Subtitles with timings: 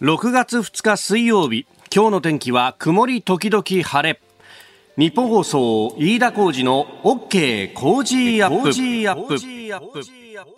[0.00, 4.18] 6月2日水曜日今日の天気は曇り時々晴れ。
[4.96, 8.72] 日本放送飯田浩二の OK 工事アップ。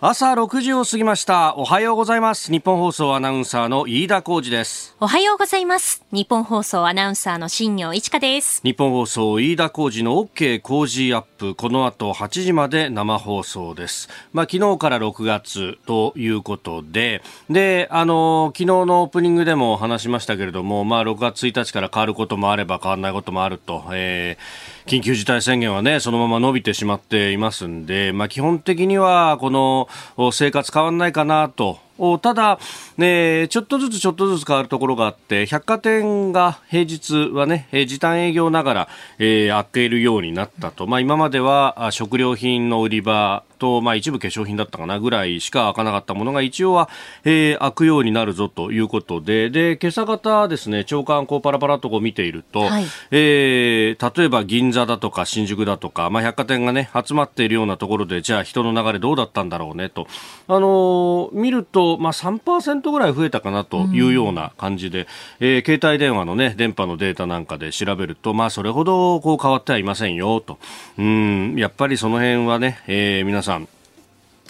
[0.01, 1.57] 朝6時を過ぎました。
[1.57, 2.53] おはようございます。
[2.53, 4.97] 日本放送アナウンサーの飯田浩二です。
[5.01, 6.05] おはようございます。
[6.13, 8.61] 日本放送アナウンサーの新業一華です。
[8.63, 11.55] 日本放送飯田浩二の OK 工事アップ。
[11.55, 14.09] この後8時まで生放送です。
[14.33, 17.23] まあ昨日から6月ということで。
[17.51, 29.89] であの昨日のオープニングでも話しましたけれどもまあ6月1日から変わることもあれば変わらないこともあると、えー緊急事態宣言はね、そのまま伸びてしまっていますんで、まあ基本的にはこの
[30.33, 31.79] 生活変わらないかなと
[32.21, 32.59] ただ、
[32.97, 40.89] ね、ちょっとずつちょっとずつ変わるところがあって、百貨店が平日はね、時短営業ながら、えー、開けるようになったと。
[40.89, 46.89] まあ今までは食料品の売り場と、まあ一部化粧品だったかなぐらいしか開かなかったものが一応は、
[47.23, 60.09] えー、開くようになるぞということで、で、今朝方ですね、長官こうパラパラとこう見ていると、はい、えー、例えば銀座だとか新宿だとか、まあ百貨店がね、集まっているようなところで、じゃあ人の流れどうだったんだろうねと。
[60.49, 65.03] あのー、見ると、まあ、3%ぐらい増えたかなというような感じで、
[65.41, 70.59] うん、えー、携帯電話の、ね、電波のデータなんかで調べると、まあ、それほどこう変わってはいませんよと、
[70.99, 73.52] うんやっぱりその辺はね、えー、皆さん、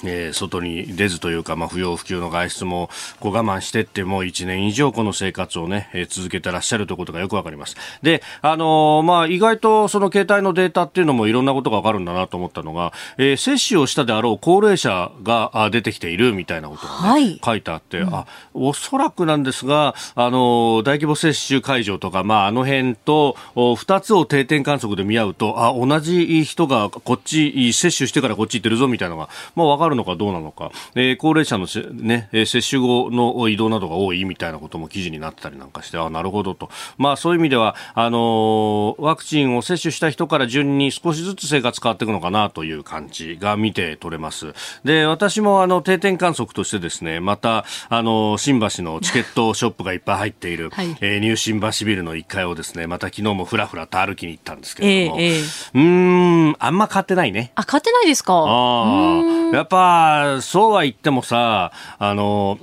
[0.05, 7.77] えー、外に出ずというか、まあ、不要不急の外出もこう我慢してっても1年以上この生活をね、えー、続けてらっしゃるということがよくわかります。
[8.03, 36.71] で、あのー、まあ、意外とその携帯のデータっていうのもいろんなことがわかるんだなと思ったのが、えー、接種をしたであろう高齢者が出てきているみたいなことがね、はい、書いてあって、うん、あ、おそらくなんですが、あのー、大規模接種会場とか、まあ、あの辺と2つを定点観測で見合うと、あ、同じ人がこっち、接種してからこっち行ってるぞみたいなのが、まあ、わかるるのかどうなのか、えー、高齢者のね、接種後の移動などが多いみたいなことも記事になってたりなんかして、あなるほどと。
[36.99, 44.55] まあそういう意味では、あのー、ワクチンを接種した人から順に少しずつ生活変わっていくのかなという感じが見て取れます。
[44.85, 57.53] で、私もあの定点観測としてですね、また、あの、新橋のチケットショップがいっぱい入っている、 はい、えー、ニュー新橋ビルの1階をですね、また昨日もふらふらと歩きに行ったんですけれども、えーえー、うん、あんま買ってないね。
[57.55, 58.33] あ、買ってないですか？
[58.35, 59.21] あ
[59.53, 62.59] あ、やっぱ、あそうは言ってもさ、あの、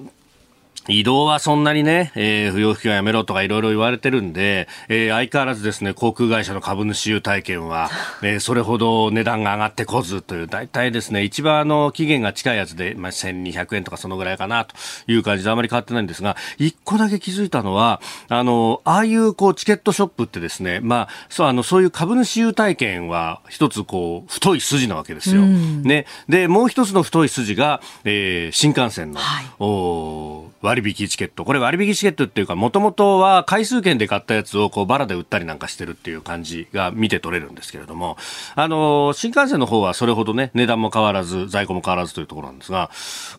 [0.90, 7.90] 移動はそんなにね、えー、不要不急はやめろとかいろいろ言われてるんで、えー、相変わらずですね、航空会社の株主優待券は、
[8.24, 14.76] えー、それほど値段が上がってこずという、大体ですね、一番あの、期限が近いやつで、まあ、1200円とかそのぐらいかなと
[15.08, 25.44] いう感じであまり変わってないんですが、一個だけ気づいたのは、あの、ああいうこう、チケットショップってですね、まあ、そう、あの、そういう株主優待券は一つこう、太い筋なわけですよ。
[25.44, 26.08] ね。
[26.28, 31.46] で、もう一つの太い筋が、えー、新幹線の、はい、お割割引チケット。
[31.46, 38.18] これ割引チケットっていうか、もともとは回数券で買ったやつをこうバラで売ったりなんかしてるっていう感じが見て取れるんですけれども、
[38.56, 42.90] あの、新幹線の方はそれほどね、値段も変わらず、在庫も変わらずというところなんですが、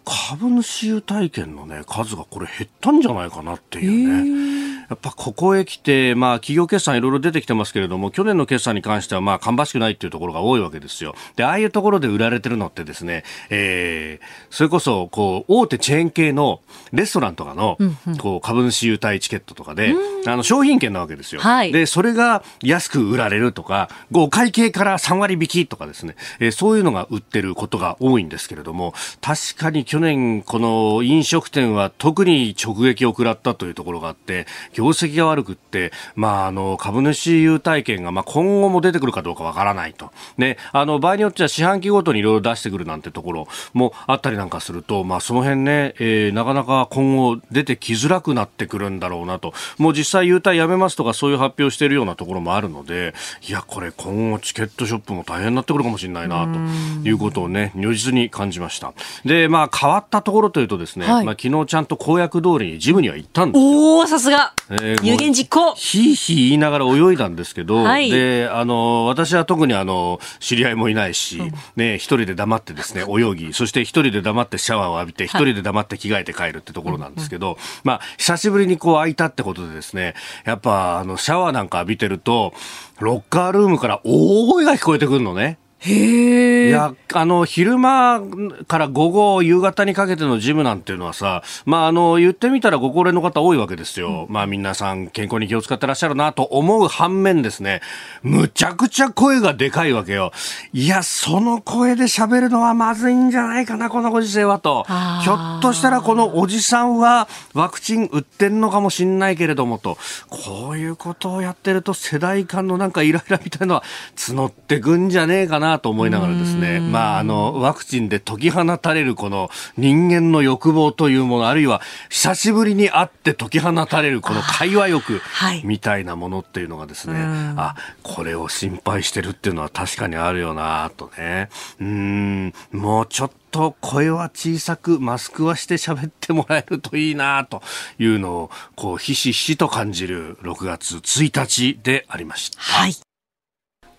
[0.05, 4.70] 株主優待券のね、数がこれ減ったんじゃないかなっていうね。
[4.91, 11.15] やっぱここへ来て、まあ企業決算いろいろ出てきてますけれども、去年の決算に関してはまあ芳しくないっていうところが多いわけですよ。
[11.37, 16.61] で、ああいうところで売られてるのってですね、えー、それこそ、こう、大手チェーン系の
[16.93, 17.79] レストランとかの、
[18.19, 19.95] こう、株主優待チケットとかで、
[20.27, 21.41] あの、商品券なわけですよ。
[21.41, 34.49] はい、で、それが安く売られるとか、お会計から3割引きとかですね、えー、そういうのが売ってることが多いんですけれども、確かに去年、この飲食店は特に直撃を食らったというところがあって、
[34.81, 40.11] 業績が悪くって、まあ、あの、株主優待券が、まあ、今後も出てくるかどうかわからないと。
[40.39, 49.53] ね、あの、場合によっては四半期ごとにいろいろ出してくるなんてところもあったりなんかすると、まあ、その辺ね、えー、なかなか今後出てきづらくなってくるんだろうなと。
[49.77, 53.15] もう実際優待やめますとかそういう発表しているようなところもあるので、
[53.47, 56.59] いや、これ今後チケットショップも大変になってくるかもしれないな、と
[57.07, 58.95] いうことをね、如実に感じました。
[59.27, 63.99] で、まあ、変わったところというとですね、はい、まあ、昨日ちゃんと公約通りにジムには行ったんですよ。
[63.99, 64.55] おー、さすが。
[64.71, 65.75] えー、有言実行。
[65.75, 82.55] ひいひい言いながら泳いだんですけど、はい、で、あの、私は特にあの、知り合いもいないし、うん、ね、一人で黙ってですね、泳ぎ、そして一人で黙ってシャワーを浴びて、一人で黙って着替えて帰るってところなんですけど、まあ、久しぶりにこう空いたってことでですね、やっぱ、あの、シャワーなんか浴びてると、
[83.01, 85.59] ロッカールームから大声が聞こえてくるのね。
[85.81, 88.21] へいや、あの、昼間
[88.69, 94.27] から午後、夕方にかけてのジムなんていうのはさ、まあ、あの、言ってみたらご高齢の方多いわけですよ。
[94.29, 97.81] うん、まあ、皆さん健康に気を使ってらっしゃるなと思う反面ですね、
[98.23, 100.33] むちゃくちゃ声がでかいわけよ。
[100.75, 104.85] いや、その声で喋るのはまずいんじゃないかな、このご時世はと。
[105.23, 109.97] ひょっとしたらこのおじさんはワクチン打ってんのかもしんないけれどもと、
[110.29, 113.83] こういうことをやってると世代間のなんかイライラみたいのは
[114.15, 125.21] 募ってくんじゃねえかなと思いながらですね、まあ、あの、ワクチンで解き放たれるこの人間の欲望というもの、あるいは久しぶりに会って解き放たれるこの会話欲
[125.65, 127.25] みたいなものっていうのがですね、はい、
[127.57, 131.49] あ、これを心配してるっていうのは確かにあるよなとね。
[131.81, 137.63] うん、もうちょっと声は小さくマスクはして喋ってもらえるといいなと
[137.99, 142.61] いうのをこうひしひしと感じる6月1日でありました。
[142.61, 143.10] はい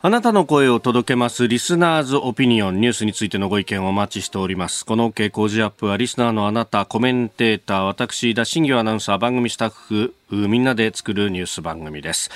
[0.03, 4.83] あなたの声を届けますリスナーズオピニオンニュースについてのご意見をお待ちしております。
[4.83, 12.31] この OK 工事アップはリスナーのあなた、コメンテーター、私、田新業アナウンサー、番組スタッフ、みんなで作るニュース番組です。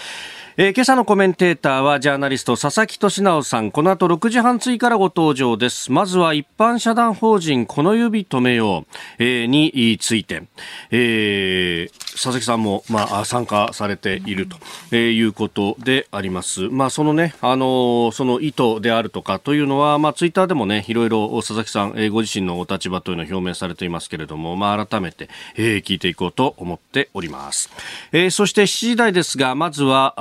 [0.58, 3.72] えー、今朝のコメンテーターはジャーナリスト佐々木俊直さん。
[3.72, 5.92] この後6時半追からご登場です。
[5.92, 10.44] まずは一般社団法人この指止めよう、えー、について、
[10.92, 14.56] えー、佐々木さんも、まあ、参加されていると、
[14.94, 16.70] え、いうことであります。
[16.70, 27.70] まあそのねあのその意図であるとかというのはまあツイッターでもねいろいろ佐々木さん、えー、ご自身のお立場というのを表明されていますけれどもまあ改めて、えー、聞いていこうと思っております、
[28.14, 30.14] えー、そして7時台ですがまずは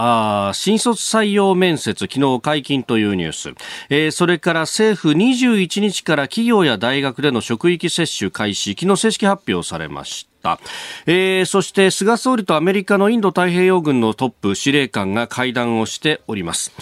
[0.54, 3.54] 新卒採用面接、昨日解禁というニュース、
[3.90, 10.58] えー、それから政府21日から企業や大学での職域接種開始、昨日正式発表されました。
[11.06, 16.72] えー、そして菅総理とアメリカのインド太平洋軍のトップ司令官が会談をしております。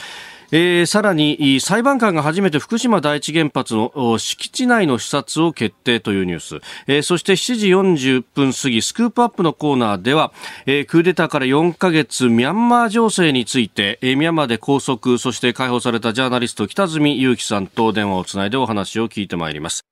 [0.53, 10.33] えー、さらに裁判官が初めて福島第一原発の敷地内の視察を決定というニュース、えー、そして7時40分過ぎスクープアップのコーナーでは、
[10.67, 19.83] えー、クーデターから4ヶ月ミャンマー情勢について、えー、ミャンマーで拘束そして解放されたジャーナリスト北住裕樹さんと電話をつないでお話を聞いてまいります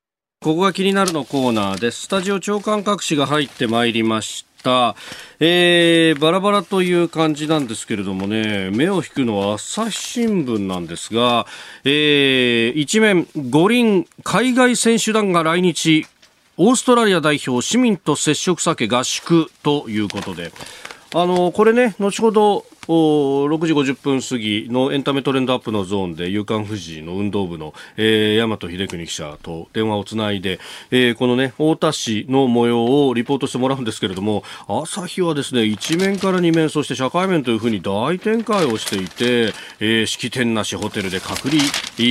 [0.43, 2.05] ここが気になるのコーナーです。
[2.05, 4.50] スタジオ長官各紙が入ってまいりました。
[4.63, 4.97] た
[5.43, 11.47] えー、バラバラという感じなんですけれどもね、目を引くのは朝日新聞なんですが、
[11.85, 16.07] えー、一面、五輪海外選手団が来日、
[16.59, 20.53] オーストラリア代表市民と接触避け合宿ということで、
[21.15, 30.59] あの、これね、後ほど、お6時50分過ぎのエンタメトレンドアップのゾーンで夕刊富士の運動部の、えー、大和秀邦記者と電話をつないで、
[30.91, 41.63] えー、このね太田市の模様をリポートしてもらうんですけれども朝日はですね一面から二面そして社会面というふうに大展開をしていて、えー、式典なしホテルで隔離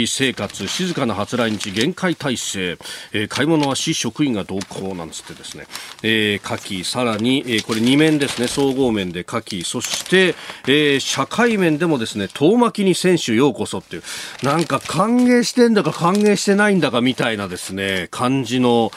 [0.07, 2.77] 生活静かな初来日限界体制、
[3.11, 5.65] えー、買い物は市職員が同行なんつってですね、
[6.03, 10.35] えー、夏季さらに、えー、これ二面ですね総合面で夏季そして、
[10.67, 14.03] えー、社会面でもですね遠巻きに選手ようこそっていう
[14.43, 18.91] なんか歓迎してんだか歓迎してないんだかみたいなですね感じの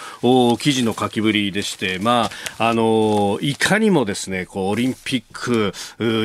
[0.59, 5.73] 記事の書きぶりでしてまああのいかにもですねこうオリンピック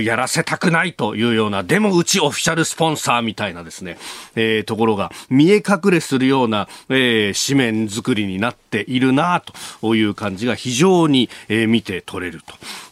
[0.01, 3.98] やらせたくないというようなでもうちオフィシャルスポンサーみたいなですね、
[4.36, 9.42] えー、ところが見え隠れするような、えー、紙面作りになっているな
[9.81, 12.42] という感じが非常に、えー、見て取れる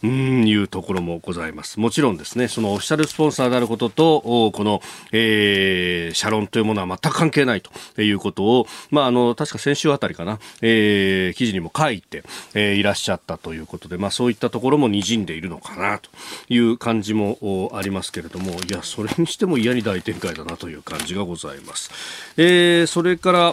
[0.02, 1.80] というところもございます。
[1.80, 4.80] もちろんですねそのオフィシャルスポンサーであることと、この、
[5.12, 12.24] えー、シャロンというものは全く関係ないということを、まあ、あの、確か先週あたりかな、えー、記事にも書いて、
[12.54, 16.10] えー、いらっしゃったということで、まあ、そういったところも滲んでいるのかなと
[16.48, 21.90] いう感じもありますけれども、いや、それにしても嫌に大展開だなという感じがございます。
[22.36, 23.52] えー、それから、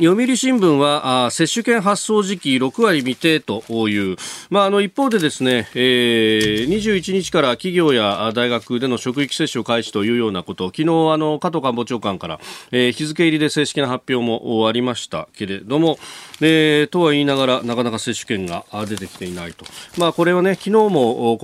[0.00, 4.16] 読売新聞はあ接種券発送時期6割未定という、
[4.48, 10.86] まあ、あの一方でですね、えー、21日から企業や大学での職域接種を開始というようなこと昨日あ
[11.16, 12.38] の加藤官房長官から、
[12.70, 15.98] えー、日付入りで正式な発表もありましたけれども、
[16.40, 19.64] えー、とは言いながらなかなか接種券が出てきていないと、
[19.96, 21.36] まあ、これはね昨日も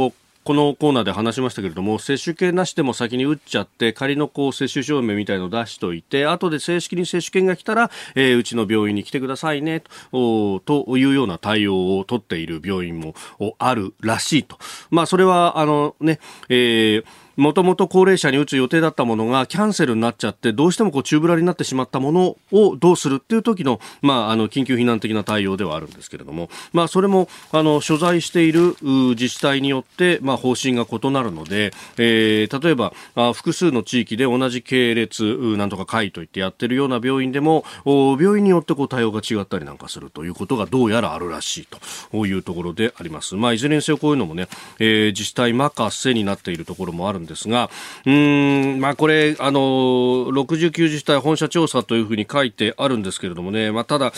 [0.45, 13.15] このコーナーで話しましたけれども接種券なしでも先に打っちゃって仮のこう接種証明みたいのを出しといて後で正式に接種券が来たら、えー、うちの病院に来てくださいねとというような対応を取っている病院も
[13.59, 14.59] あるらしいと、
[14.91, 17.05] まあ、それはあのね、えー
[17.37, 35.23] もともと高齢者に打つ予定だったものがキャンセルになっちゃってどうしてもこう宙ぶらりになってしまったものをどうするっていう時の,、まあ、あの緊急避難的な対応ではあるんですけれども、まあ、それもあの所在している自治体によって、まあ、方針が異なるので、えー、例えばあ複数の地域で同じ系列
[35.57, 41.69] なんとか会といってやってるような病院でも病院によってこう対応が違ったりなんかするということがどうやらあるらしい
[42.13, 43.35] というところであります。
[43.35, 44.49] まあ、いずれにせよこういうのもね、
[44.79, 47.71] えー、自治体任せになっているところもあるですが、
[48.07, 54.13] うん、まあ、これ、あの、69自治体本社調査というふうに書いてあるんですけれどもね、まあ、ただ、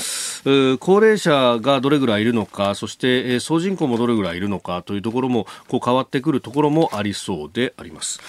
[0.80, 8.20] 高齢者がどれぐらいいるのか、そして、え、総人口もどれぐらいいるのかというところも、こう変わってくるところもありそうであります。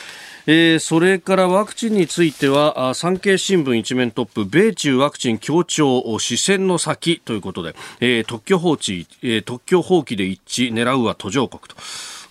[0.50, 11.76] えー、それからワクチンについては産経新聞一面トップ米中ワクチン協調視線の先ということで、えー、特許放置、えー、特許放棄で一致狙うは途上国と。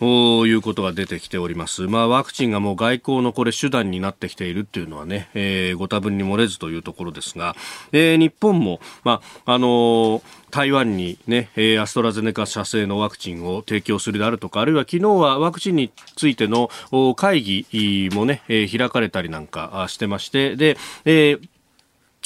[0.04, 1.82] いうことが出てきております。
[1.82, 7.56] まあ、ワクチンがもう外交のこれ手段になってきているっていうのはね、えー、ご多分に漏れずというところですが、
[7.92, 16.70] えー、日本も、まあ、あのー台湾にね、アストラゼネカ社製のワクチンを提供するであるとか、あるいは昨日はワクチンについての
[17.14, 21.48] 会議もね、開かれたりなんかしてまして、で、えー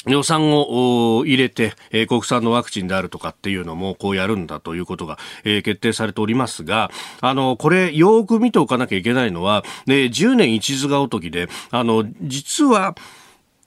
[0.07, 6.89] 予算を入れて、えー、国産のワクチンであるとかっていうのもこうやるんだということが、えー、決定されておりますが、
[7.21, 12.95] あの、これよく見ておかなきゃいけないのは、ね、10年一図がおときで、あの、実は、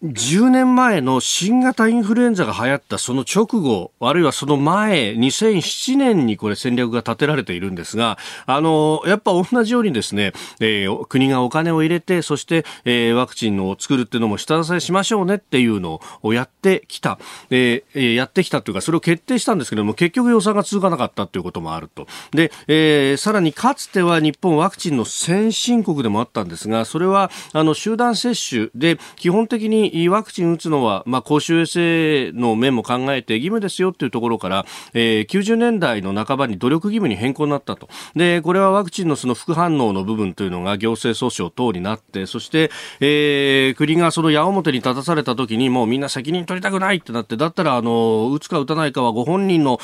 [0.05, 17.19] 10年前の新型インフルエンザが流行ったその直後、あるいはその前、2007年にこれ戦略が立てられているんですが、あの、やっぱ同じようにですね、えー、国がお金を入れて、そして、えー、ワクチンを作るっていうのも下支えしましょうねっていうのをやってきた、
[17.49, 22.07] えー、やってきたというか、それを決定したんですけども、結局予算が続かなかったということもあると。
[22.33, 37.89] で、えー、さらにかつては日本ワクチンの先進国でもあったんですが、それは、あの、集団接種で、基本的にワクチン打つのは、まあ、公衆衛生の面も考えて義務ですよというところから、えー、90年代の半ばに努力義務に変更になったと。
[38.15, 42.71] で、これはワクチンのその副反応の部分というのが行政訴訟等になって、そして、
[43.01, 49.79] えー、国がその矢面に立たされた時にもうみんな責任取りたくないってなって、だったら、あの、打つか打たないかはご本人の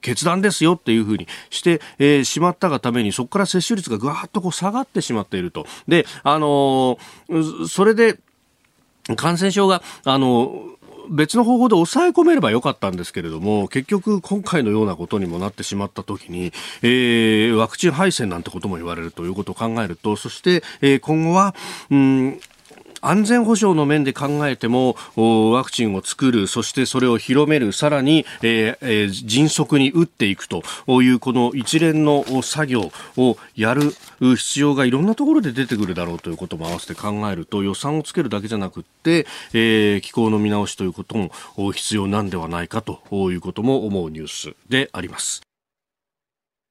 [0.00, 5.66] 決断ですよっていうふうにして、えー、しまったがために、そこから接種率がぐわっとこう下がってしまっていると。
[5.88, 6.98] で、あの
[7.68, 8.18] それで、
[9.16, 10.70] 感染症が、あの、
[11.10, 16.52] 別の方法で抑え込めればよかったんですけれども、結局今回のようなことにもなってしまった時に、
[16.82, 21.54] えー、ワクチン配線なんてことも言われるということを考えると、そして、えー、今後は、
[21.90, 22.40] うん、
[23.00, 30.62] 安全保障の面で考えてもワクチンを作るそしてそれを広めるさらに、えーえ、迅速に打っていくと
[31.02, 45.49] いうこの一連の作業をやる必要がいろんなところで出てくるだろうということも合わせて考えると予算をつけるだけじゃなくって、えー、機構の見直しということも必要なんではないかということも思うニュースであります。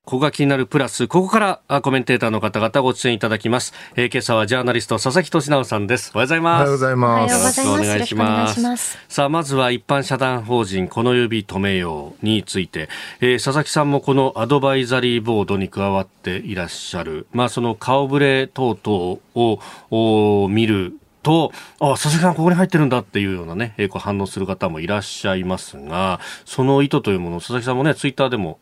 [0.09, 3.75] ここが気になるプラス、ここからコメンテーターの方々ご出演いただきます。
[3.95, 6.09] えー、今朝はジャーナリスト佐々木俊直さんです。
[6.15, 6.61] おはようございます。
[6.61, 7.31] おはようございます。
[7.31, 8.97] よろしくお願いします。
[9.07, 12.89] さあ、まずは一般社団法人この指止めようについて、
[13.21, 19.59] えー、佐々木さんもこのアドバイザリーボードに加わっていらっしゃる、まあその顔ぶれ等々
[19.91, 20.95] を見る
[21.29, 28.57] と、あ、佐々木さんここに入ってるんだっていうようなね、えー、こう反応する方もいらっしゃいますが、その意図というものを佐々木さんもね、ツイッターでも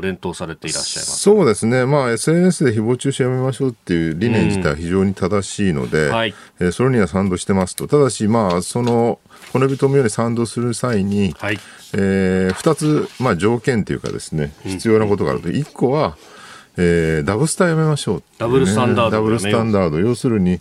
[0.00, 1.18] 連投されていらっしゃいます。
[1.18, 1.84] そうですね。
[1.84, 7.88] まあ SNS で誹謗中傷やめましょうっていう理念自体は非常に正しいので、うんはい、えー、それには賛同してますと。
[7.88, 9.18] ただし、まあ、その、
[9.52, 11.58] この人に賛同する際に、はい、
[11.94, 15.48] えー、2つ、まあ、条件というかですね、必要なことがあると。
[15.48, 16.16] 1個は、
[16.76, 19.98] えー、ダブスターやめましょう、ね、ダブルスタンダード、ダブルスタンダード。
[19.98, 20.60] 要するに、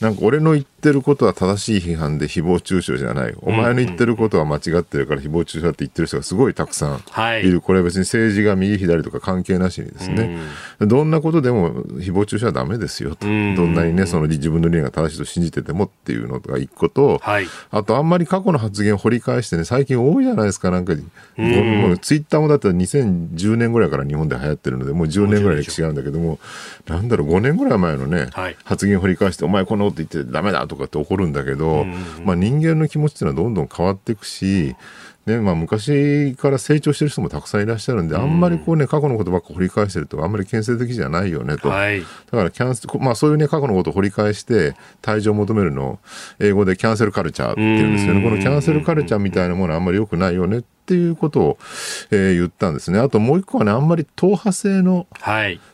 [0.00, 3.34] なんか俺の言ってることは正しい批判で誹謗中傷じゃない。
[3.42, 6.98] お前の言ってることは間違ってるから誹謗中傷って言ってる人がすごいたくさんい。
[6.98, 7.02] る。
[7.10, 10.38] はい、これは別に政治が右左とか関係なしにですね、
[10.80, 13.26] どんなことでも誹謗中傷はダメですよと。
[13.26, 20.94] どんなにね、その自分の理念が正しいと信じててもっていうのが一個と、はい、あとあんまり過去の発言を掘り返してね、最近多いじゃないですか、なんか、
[21.36, 26.38] もうツイッターもだったら2010年ぐらいから日本で流行ってるので、もう10年ぐらい歴史があるんだけども、
[26.86, 31.84] なんだろう、5年ぐらい前のね、はい、発言を掘り返して、お前こんなこと言ってダメだとかって怒るんだけど、
[32.24, 34.76] まあ、人間の気持ちっていうのはどんどん変わっていくし、
[35.28, 45.98] ねまあ、昔から成長してる人もたくさんいらっしゃるんで、あんまりこう、ね、過去のことばっか掘り返してると、あんまり建設的じゃないよねと、はい、だからキャンセまあ、そういう、ね、過去のことを掘り返して、退場を求めるのを、
[46.40, 51.58] 英語でキャンセルカルチャーっていうんですよね、このキャンセルカルチャーみたいなものはあんまり良くないよねっっていうことを、
[52.10, 52.98] えー、言ったんですね。
[52.98, 55.06] あともう一個はね、あんまり党派性の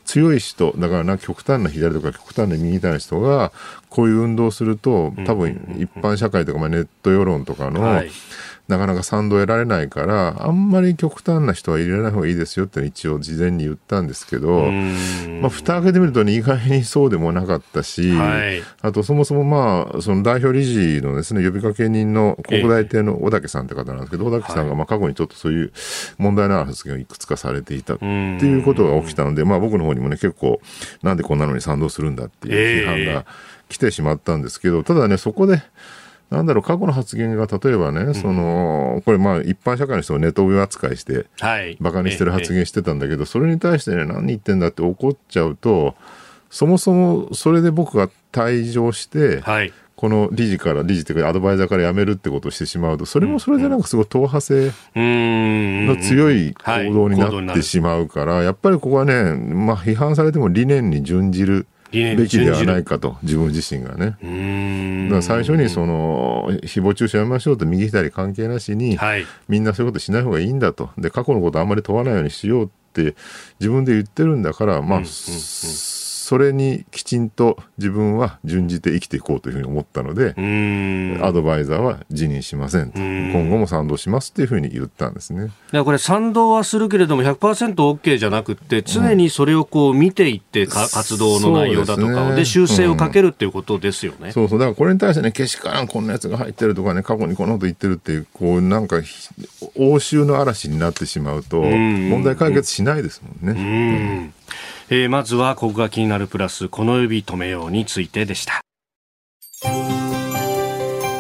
[0.05, 3.53] 強い人、だからな極端な左とか極端な右みたいな人が、
[3.91, 8.11] こういう運動をすると、多分一般社会とか、まあ、ネット世論とかの、はい
[8.67, 14.71] なかなか賛同得られないから、あんまり極端な人は入れない方がいいですよって一応事前に言ったんですけど、
[15.43, 25.73] まあ、蓋開けてみると、ね、意外にそうでもなかったし、はい、あとそもそもまあ、その代表理事のですね、呼びかけ人の国大邸の小竹さんって方なんですけど、小竹さんがまあ過去にちょっとそういう
[26.17, 30.63] 問題のある発言をいくつかされていたっていうことが起きたので、まあ僕の方にもね、結構、
[31.03, 33.27] なんでこんなのに賛同するんだっていう批判が
[33.69, 35.63] 来てしまったんですけど、ただね、そこで、
[36.31, 45.95] なんだろう、過去の発言が例えばね、うん、その、これまあ一般社会の人をネトウヨ扱いして、はい、バカにしてる発言してたんだけど、それに対してね、何言ってんだって怒っちゃうと、
[46.51, 61.67] そもそもそれで僕が退場して、はい、この理事から、理事というかアドバイザーから辞めるってことをしてしまうと、それもそれでなんかすごい党派性の強い行動になってしまうから、やっぱりここはね、まあ批判されても理念に準じる。
[62.17, 64.17] べきではないかと、自分自身がね。
[65.09, 73.15] だから最初にその誹謗中傷やめましょうと、右左関係なしに、はい、みんなそういうことしない方がいいんだと、で過去のことあんまり問わないようにしようって、
[73.61, 75.07] 自分で言ってるんだから、まあ、うんうんうん
[76.25, 80.35] それにきちんと自分は準じて生きていこうというふうに思ったので、
[81.23, 85.51] アドバイザーは辞任しませんと、今後も賛同しますというふうに言ったんですね。
[85.73, 98.97] いやこれ、賛同はするけれども、100%OK、OK、じゃなくて、常にそれをこう見ていって、活動の内容だとかで、ね、修正をかけるっていうことですよね、うん、そうそう、だからこれに対してね、けしからん、こんなやつが入ってるとかね、過去にこんなこと言ってるっていう、こうなんか、
[99.77, 103.61] 応酬の嵐になってしまうと、問題解決しないですもんね。
[103.61, 103.63] う
[104.31, 104.35] ん
[104.95, 108.61] えー、まずはここが気になるプラスこの指止めようについてでした。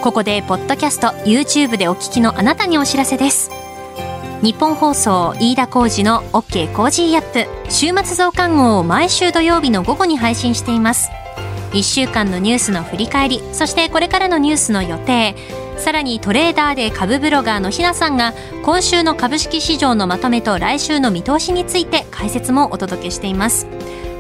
[0.01, 3.51] ここでポッドキャスト YouTube でお聞きのあなたにお知らせです。
[4.43, 7.49] ニッポン放送飯田浩二の OK コージーアップ。
[7.69, 11.11] 週末増刊号を毎週土曜日の午後に配信しています。
[11.75, 15.35] 1週間のニュースの振り返りそしてこれからのニュースの予定。
[15.77, 23.67] さらにトレーダーで株ブロガーのひなさんが今週の株式市場のまとめと来週の見通しについて解説もお届けしています。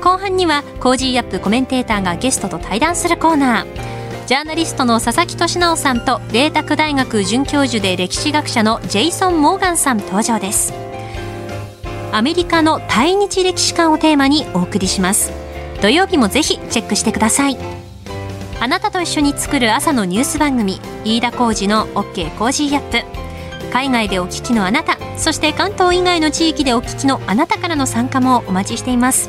[0.03, 4.27] 後半には Cozy up コメンテーターがゲストと対談するコーナー。
[4.27, 10.75] ジャーナリストの佐々木俊尚さんと麗澤大学准教授で歴史学者のジェイソン・モーガンさん登場です。
[12.11, 15.44] アメリカの対日歴史観をテーマにお送りします。
[15.85, 17.59] 土曜日もぜひチェックしてください。
[18.59, 23.05] あなたと一緒に作る朝のニュース番組飯田浩二の OK コージーアップ。
[23.71, 29.29] 海外でお聞きのあなたそして関東以外の地域でお聞きのあなたからの参加もお待ちしています。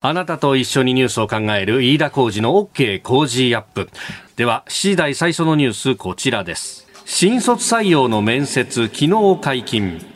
[0.00, 3.90] あなたと一緒にニュースを考える飯田浩二の OK コージーアップ。
[4.34, 6.88] では7時台最初のニュースこちらです。
[7.04, 10.09] 新卒採用の面接昨日解禁。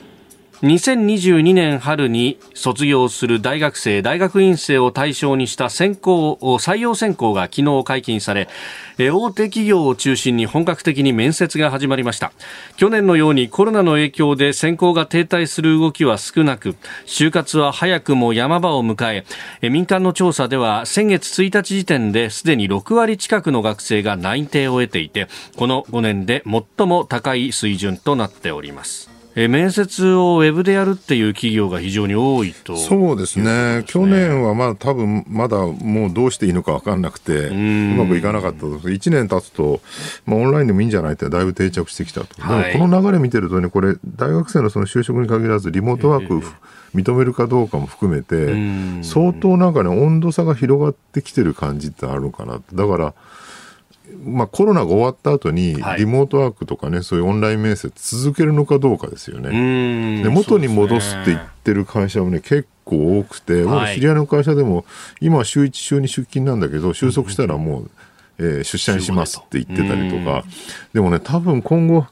[0.62, 8.48] 2022年春に卒業する大学生、大学院生を対象にした選考、採用選考が昨日解禁され、
[8.96, 12.32] 大手企業を中心に本格的に面接が始まりました。
[12.76, 19.24] 去年のようにコロナの影響で選考が停滞する動きは少なく、就活は早くも山場を迎
[19.60, 29.13] え、民間の調査では先月1日時点ですでに6割近くの学生が内定を得ていて、この5年で最も高い水準となっております。
[29.36, 37.54] え面接をウェブでやるっていう企業が非常に多いと、ね、そうですね、去年はまあ多分まだもうどうしていいのか分かんなくて、う
[37.96, 39.80] まくいかなかったと、1年経つと、
[40.24, 46.40] まあ、オンラインでもいいんじゃないってだいぶ定着してきたと、はい、この流れ見てるとね、これ、大学生のその就職に限らず、リモートワーク、
[46.94, 48.54] 認めるかどうかも含めて、
[49.02, 53.14] 相当なんかね、温度差が広がってきてる感じってあるのかなだから
[54.24, 60.22] まあ、コロナが終わった後に、リモートワークとかね、そういうオンライン面接続けるのかどうかですよね。
[60.22, 64.84] で元に戻すって言ってる会社もね、結構多くて、僕知り合いの会社でも、
[65.20, 67.90] 今は週1、週2出勤なんだけど、収束したらもう、
[68.38, 70.44] えー、出社にしますって言ってたりとか、
[70.92, 72.06] でもね、多分今後、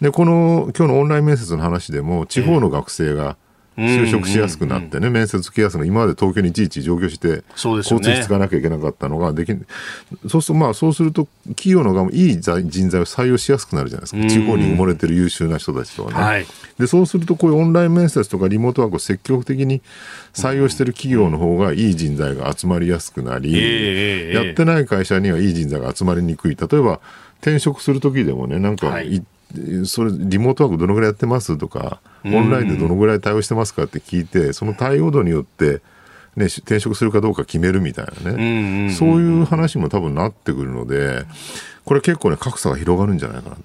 [0.00, 3.36] ね、この今日のオンライン面接の話でも、地方の学生が、
[3.76, 9.52] 就職しやすくなってね、面接受けやすく今まで東京にいちいち上京して、交通費使わなきゃいけなかったのができ
[10.28, 14.28] そうすると、まあ、そうすると、企業の側もいい人材を採用しやすくなるじゃないですか。
[14.28, 16.16] 地方に埋もれてる優秀な人たちとはね。
[16.16, 16.46] はい、
[16.78, 19.82] で、そうすると、こういうオンライン面接とかリモートワークを積極的に
[20.32, 26.56] 採用してる企業の方がいい人材が集まりやすくなり、やってない会社にはいい人材が集まりにくい。
[26.56, 27.00] 例えば、
[27.40, 29.22] 転職するときでもね、なんか、はい
[29.84, 35.82] それリモートワークどのぐらいやってますとか、オンラインでどのぐらい対応してますかって聞いて、その対応度によって、
[36.36, 41.24] ね、転職するかどうか決めるみたいなね、そういう話も多分なってくるので、
[41.84, 43.62] これ結構ね、格差が広がるんじゃないかなと。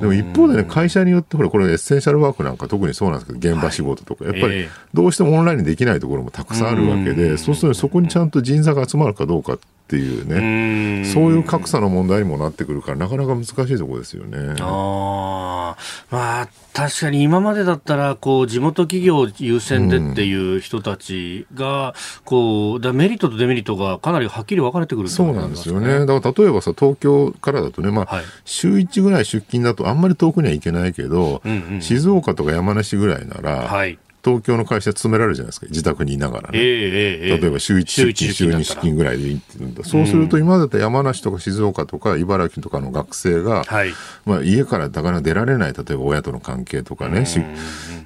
[0.00, 11.04] でも一方でね、会社によってほら、これエッセンシャルワークなんか特にそうなんですけど、現場仕事とか、やっぱりどうしてもオンラインにできないところもたくさんあるわけで、そうするとそこにちゃんと人材が集まるかどうかっていうね。
[11.12, 14.56] そういう格差の問題にもなってくるからなかなか難しいところですよね。
[14.60, 15.76] あ
[16.10, 21.94] まあ確かに今までだったらこう地元企業優先でっていう人たちが、
[22.24, 26.04] こうだメリットとデメリットがかなりはっきり分かれてくる、ね、そうなんですよね。
[26.04, 36.58] だから例えばさ東京からだとね、まあ、はい、週1ぐらい出勤だとあんまり遠くには行けないけど、うんうん、静岡とか山梨ぐらいなら、はい、東京の会社勤められるじゃないですか、自宅にいながらね。
[36.58, 39.84] えーえー、例えば週1出勤、週2出勤ぐらいでいいって言うんだ。
[39.84, 43.92] そうすると、今までだったら山梨とか静岡とか茨城とかの学生が、はい、
[44.24, 47.24] まあ、家からだから出られない、例えば親との関係とかね、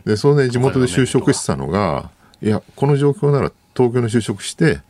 [0.04, 2.10] で、それで地元で就職してたのが、
[2.42, 4.80] いや、この状況なら東京の就職して、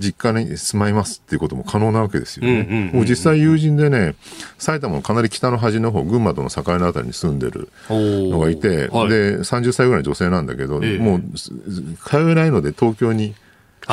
[0.00, 2.90] 実家に住まいますっていうことも可能なわけですよね。
[2.92, 4.14] もう実際友人でね、
[4.58, 13.30] 埼玉のかなり北の端の方、群馬との境のあたりに住んでるのがいて、はい、で、30歳ぐらいの女性なんだけど、ええ、もう通えないので東京に引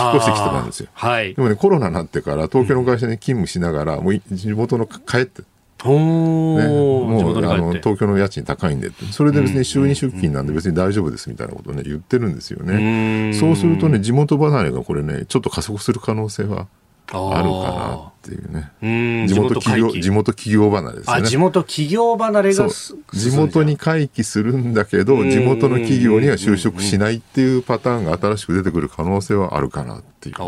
[0.04, 0.89] っ越してきてたんですよ。
[0.94, 5.44] はい、でもね、コロナになってから東京の会社に勤務しながら、もう地元の帰って
[5.84, 8.92] ね、もうあの東京の家賃高いんで。
[9.12, 13.34] それで別に週2出勤なんで別に大丈夫ですみたいなことをね言ってるんですよね。
[13.34, 16.68] そうするとね地元離れがこれねちょっと加速する可能性は
[17.12, 19.28] あるかなっていうね。
[19.28, 21.22] 地元企業、地元企業離れですね。
[21.24, 30.46] 地元企業離れが地元に回帰するんだけど、地元の企業には就職しないっていうパターンが新しく出てくる可能性はあるかなっていう、ね。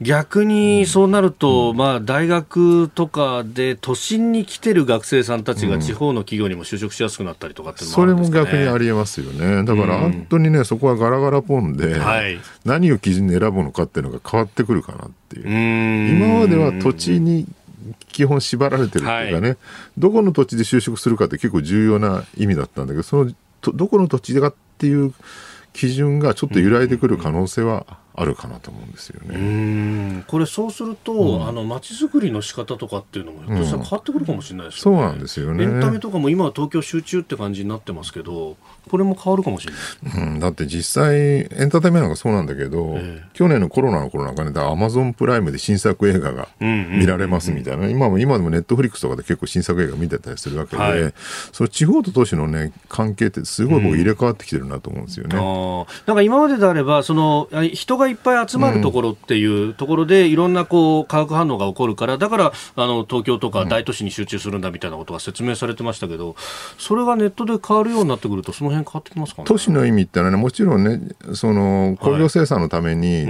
[0.00, 9.62] 逆にそうなると、うん、まあ、大学とかで都心に来てる学生さんたちが地方の企業にも就職しやすくなったりとかっていうのも、ね、それも逆にありえますよね。
[9.64, 15.46] だから本当にね、そこはガラガラポンで、はい、何を基準に選ぶのかっていうのが変わってくるかなっていう。
[15.46, 17.46] う今までは土地に
[18.08, 19.58] 基本縛られてるっていうかね、はい、
[19.98, 23.32] どこの土地で就職するかって結構重要な意味だったんだけど、その
[23.74, 25.12] どこの土地かっていう
[25.74, 30.24] 基準がちょっと揺らいでくる可能性はあるかなと思うんですよね。
[30.26, 35.64] これそうすると、うん、あの街づくりの仕方とかっていうのもひょっとしたら変わってくるかもしれないですね、うん、そうなんですよね。
[35.64, 38.56] エンタメとかも今は東京集中って感じになってますけど、
[38.88, 51.14] これも変わるかもしれない、うん、だって実際エンターテイメントがそうなんだけど、えー、去年のコロナの頃なんかね、アマゾンプライムで新作映画が見られますみたいな、今も今でもネットフリックスとかで結構新作映画見てたりするわけで、はい、
[51.52, 55.36] その地方と都市のね関係ってすごい僕入れ替わってきてるなと思うんですよね。
[56.06, 66.34] なんか今までであればその人がいっぱい集まるとところっていうところでいろんなこう化学反応が起こるからだからあの東京とか大都市に集中するんだみたいなことが説明されてましたけど
[66.76, 71.00] それがネットで変わるようになってくるとその辺変わってきますか、ね、都市の意味ってのはねもちろんね
[71.34, 73.26] その工業生産のために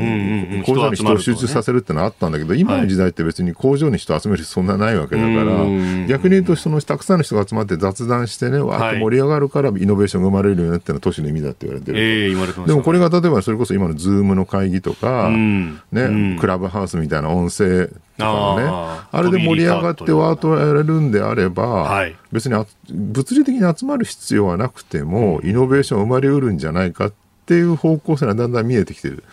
[0.65, 19.01] 工場に人を集中させるってのはあったんだけど、今の時代って別に工場に人を集める人そんなないわけだから逆に言うとそのたくさんの人が集まって雑談してねわーっと盛り上がるからイノベーションが生まれるようになってのは都市の意味だって言われてる、えー、でもこれが例えばそれこそ今のズームの会議とか、ね、クラブハウスみたいな音声とかのね。
[19.13, 27.13] あれで盛り上がってワーッとやれるんであれば、はい、別に物理的に集まる必要はなくても、イノベーション生まれうるんじゃないかっ
[27.47, 29.25] ていう方向性がだんだん見えてきてる。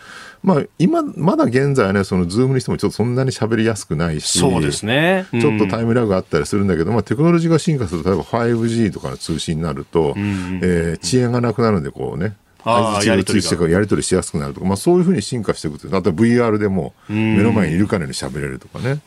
[0.42, 12.36] まあ、今、まだ現在はね、そのズームにしてもちょっとそんなに喋りやすくないし、そうですね、うん、ちょっとタイムラグがあったりするんだけど、まあ、テクノロジーが進化すると、例えば 5G とかの通信になると、うん、えー、遅延がなくなるんで、こうね、
[12.68, 19.00] 相づちをしてからやり取りしやすくなるとか、まあ、そういうふうに進化していくと例えば VR でも目の前にいるかのように喋れるとかね、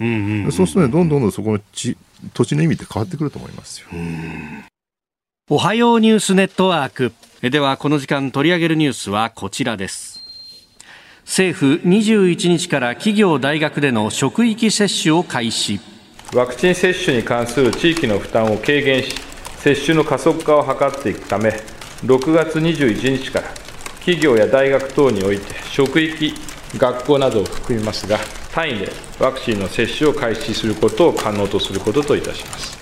[0.51, 1.97] そうするとねどんどんどんそこの地
[2.33, 3.87] 土地の意味って変わってくると思いますよ。
[5.49, 7.13] おはようニュースネットワーク。
[7.41, 10.23] ではこの時間取り上げるニュースはこちらです。
[11.25, 15.79] 政府21日から企業大学での職域接種を開始。
[16.33, 19.13] ワクチン接種に関する地域の負担を軽減し
[19.57, 21.51] 接種の加速化を図っていくため
[22.03, 23.47] 6月21日から
[23.99, 26.33] 企業や大学等において職域、
[26.75, 28.17] 学校などを含みますが、
[28.51, 32.80] 単位でワクチンの接種を開始することを可能とすることといたします。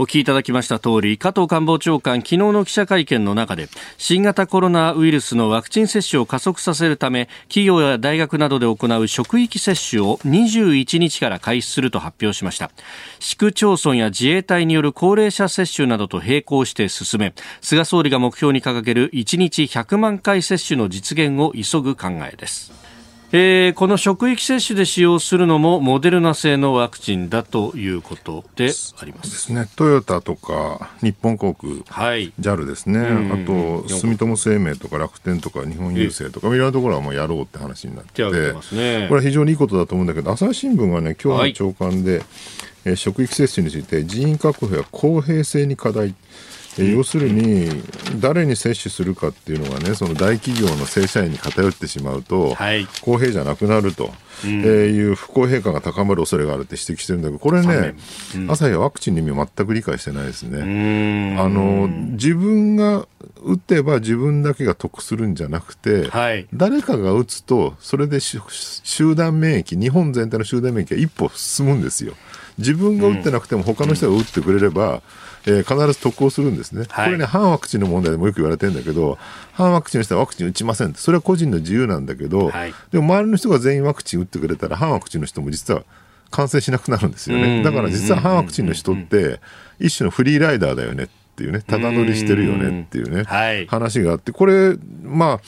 [0.00, 12.70] お聞きいただきました通り、加藤官房長官、昨日の記者会見の中で、新型コロナウイルスのワクチン接種を加速させるため、企業や大学などで行う職域接種を21日から開始すると発表しました。
[13.18, 22.89] 市区町村や自衛隊による高齢者接種などと並行して進め、菅総理が目標に掲げる1日100万回接種の実現を急ぐ考えです。
[23.32, 29.30] えー、この職域接種で使用するのもモデルナ製のワクチンだということであります。
[29.30, 29.68] ですね。
[29.76, 38.10] トヨタとか日本航空、はい、JAL ですね、あと住友生命とか楽天とか日本郵政とかいろんなところはもうやろうって話になって。
[38.14, 42.24] て、ね、これは非常にいいことだと思うんだけど朝日新聞がね今日の朝刊で、はい、
[42.86, 46.14] えー、職域接種について人員確保や公平性に課題
[46.78, 47.68] 要するに
[48.20, 54.12] 誰に接種するかっていうのがねその大企業の正社員に偏ってしまうと、はい、公平じゃなくなると、
[54.44, 57.94] うん、えー、いう不公平感が高まる恐れがあるって指摘してるんだけどこれね、
[58.36, 61.36] うん、朝日はワクチンの意味を全く理解してないですね。
[61.38, 63.06] あの自分が
[63.42, 68.40] 打てば自分だけが得するんじゃなくて、はい、誰かが打つとそれで集
[69.16, 72.14] 団免疫日本全体の集団免疫が一歩進むんですよ。
[72.58, 75.00] 自分が打ってなくても他の人が打ってくれれば、うん
[75.46, 79.18] えー、必ず特攻するんですね、はい、これね、反ワクチンの問題でもよく言われてるんだけど、
[79.52, 85.84] 反ワクチンの人はワクチン打ちませんそれは個人の自由なんだけど、はい、でも周りの人が全員ワクチン打ってくれたら、反ワクチンの人も実は
[86.30, 87.62] 感染しなくなるんですよね。
[87.62, 89.40] だから実は反ワクチンの人って、
[89.78, 93.24] 一種のフリーライダーだよねっていうね、ただ乗りしてるよねっていうね、
[93.68, 95.40] 話があって、これ、まあ、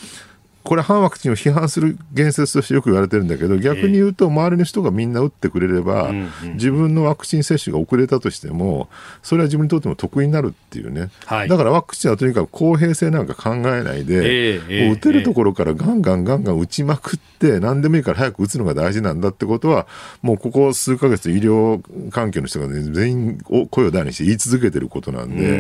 [0.65, 6.13] これ、反ワクチンを批判する言説としてよく言われてるんだけど、逆に言うと、周りの人がみんな打ってくれれば、
[6.55, 8.89] 自分のワクチン接種が遅れたとしても、
[9.23, 14.59] それは自分にとっても得になるっていうね、だからワクチンはとにかく公平性なんか考えないで、
[14.91, 19.87] 打てるところからガンガンガンガン打ちまくって、何でもいいから早く打つのが大事なんだってことは、
[20.23, 23.39] もうここ数か月、医療関係の人が、ね、全員
[23.71, 25.59] 声を大にして言い続けてることなんで、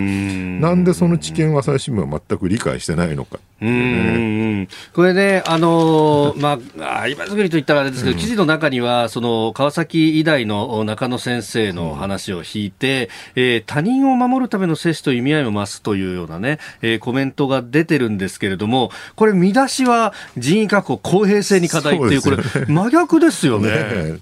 [0.61, 3.73] なんでその知見を朝日新聞は全く理解してないのかっていう
[4.62, 4.69] ね。
[4.94, 23.70] これね、あのー、まあ、今作りといったらあれですけど、うん、記事の中には、その、川崎医大の中野先生の話を引いて、うん、えー、他人を守るための接種と意味合いも増すというようなね、えー、コメントが出てるんですけれども、これ見出しは人員確保公平性に課題っていう、これ、真逆ですよね。
[23.70, 24.18] ね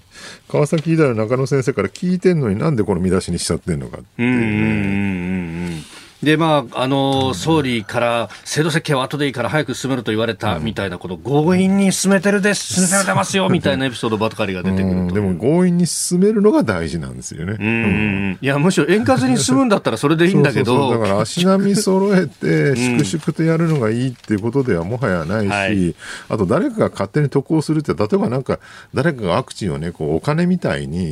[0.47, 4.35] 川崎医大の中野先生から聞いてんのになんでこの見出しにしちゃってんのかっていうね。
[4.35, 15.13] うんうんうんうんで、まあ、あの、総理から制度設計は後でいいから早く進めると言われたみたいなこと、強引に進めてるです、進めてますよ、みたいなエピソードばかりが出てくる。
[15.13, 17.57] でも強引に進めるのが大事なんですよね。
[17.59, 18.37] うん。
[18.41, 20.91] いや、むしろ円滑に進むんだったらそれでいいんだけど。
[20.91, 25.95] だから足並み揃えて、粛々とやるのがいいっていうことではもはやないし、はい、
[26.29, 28.59] あと誰かが勝手に渡航するって、例えばなんか、
[28.93, 31.11] 誰かがワクチンをね、こう、お金みたいに、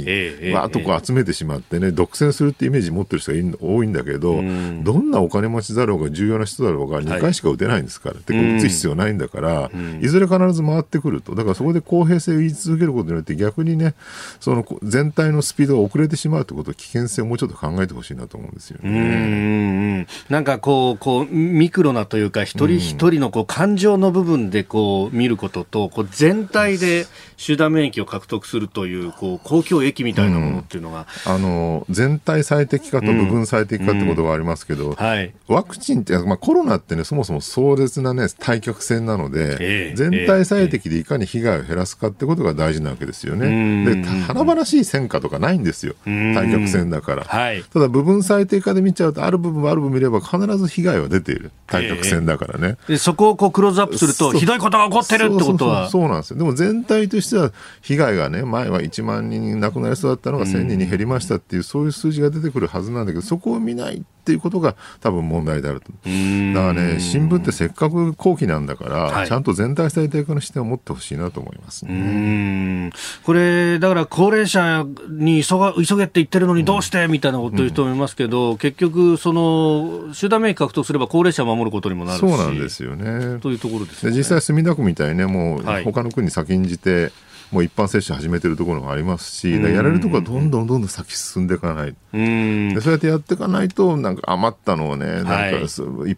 [0.54, 4.42] わーっとこう集めてしまってね、独占するってイメージ持ってる人が多いんだけど、
[4.84, 11.36] どんなお金持ちだろうが重要な人だろうが2回しか打てないんですから、はい、打つ必要ないんだから、いずれ必ず回ってくると。
[11.36, 13.96] だからそこで公平性を言い続けることによって逆にね
[14.40, 20.08] その全体のスピードが遅れてしまうということ危険性をもうちょっと考えてほしいなと思うんですよね。
[20.30, 27.08] なんかこうこうミクロなというか一人一人のこう感情の部分でこう見ることとこう全体で
[27.38, 43.86] 集団免疫を獲得するというこう公共益みたいなものっていうのが、うん、あの全体最適化と部分最適化ってことがありますけど、うんうんはい、ワクチンって、まあ、コロナってね、そもそも壮絶なね、対極戦なので、えー、全体最適でいかに被害を減らすかってことが大事なわけですよね。
[43.86, 45.96] で、華々しい戦果とかないんですよ。
[46.06, 47.24] 対極戦だから。
[47.24, 51.52] はい、ただ、部分最適化で見ちゃうと、ある部分ある部分見れば必ず被害は出ている。
[51.68, 52.78] 対極戦だからね。
[52.88, 56.38] えー、そこをこうクローズアップすると、ひどいことが起こってるってことはそうなんですよ。
[56.38, 65.88] でも全体としては、被害がね、前は1万人亡くなりそうだったのが1000人に減りましたっていう、そういう数字が出てくるはずなんだけど、そこを見ないっていうことが多分問題であると。
[65.88, 72.92] だからね、新聞ってせっかく後期なんだから、はい、ちゃんと全体最低化の視点を持ってほしいなと思います、ね、
[73.24, 82.20] これ、だから高齢者に急が急げって言ってるのにどうしてみたいなこと言う人もいますけど、うん、結局、その集団免疫獲得すれば高齢者を守ることにもなるし。
[82.20, 83.40] そうなんですよね。
[83.40, 87.12] というところです、ね、実際、墨田区みたいにね、もう他の国先んじて、はい
[87.52, 95.68] もう一般接種始めてるところもありますし、やれるところはどんどんどんどん先進んでいかない、でそうやってやっていかないと、なんか余ったのをね、なんか、一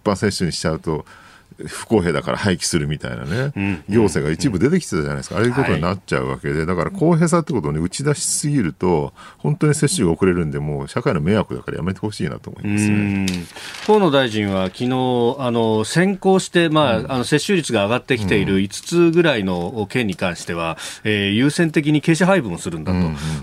[0.01, 1.05] 般接種にしちゃうと、
[1.67, 13.25] 不公平だから廃棄するみたいなね、うん、行政が一部出てきてたじゃないですか、ああいうことになっちゃうわけで、だから公平さってことを、ね、打ち出しすぎると、本当に接種が遅れるんで、もう社会の迷惑だからやめてほしいなと思いますね。
[13.85, 14.85] 河野大臣は昨日
[15.39, 18.69] あの先行して、まあ、うん、あの接種率が上がってきている5
[19.09, 22.93] つぐらいの県に関しては、えー、優先的に傾斜配分をするんだ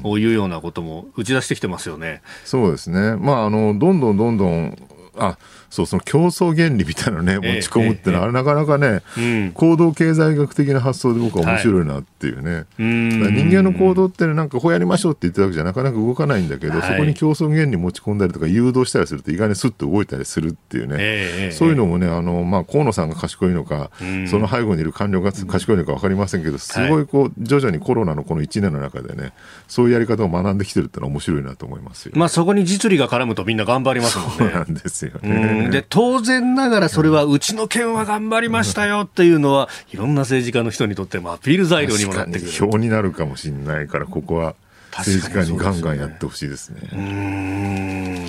[0.03, 2.23] というようなことも打ち出してきてますよね。
[2.45, 4.77] そうですね、まあ、あのどんどんどんどん
[5.19, 5.37] あ
[5.71, 23.91] そうその競争原理みたいなね持ち込むっていうのは、ええ、なかなかね、うん、行動経済学的な発想で僕は面白いなっていうね、はい、人間の行動ってなんかこうやりましょうって言ってるわけじゃなかなか動かないんだけど、はい、そこに競争原理持ち込んだりとか誘導したりすると意外にスッと動いたりするっていうね、え、そういうのもねあの、まあ、河野さんが賢いのか、
[24.31, 29.33] その背後にいる官僚が賢いのか分かりませんけどすごいこう徐々にコロナのこの1年の中でね
[29.67, 32.13] そういうやり方を学んできてるってのは面白いなと思いますよ。
[32.17, 34.37] まあ、そこに実利が絡むとみんな頑張りますもんね。
[34.39, 35.58] そうなんですよね。
[35.71, 42.51] で当然ながらそれはうちの県は頑張りましたよっていうのは、いろんな政治家の人にとってもアピール材料にもなってくる。
[42.51, 44.55] 票になるかもしれないから、ここは
[44.93, 46.81] 政治家にガンガンやってほしいですね。
[46.93, 48.29] うん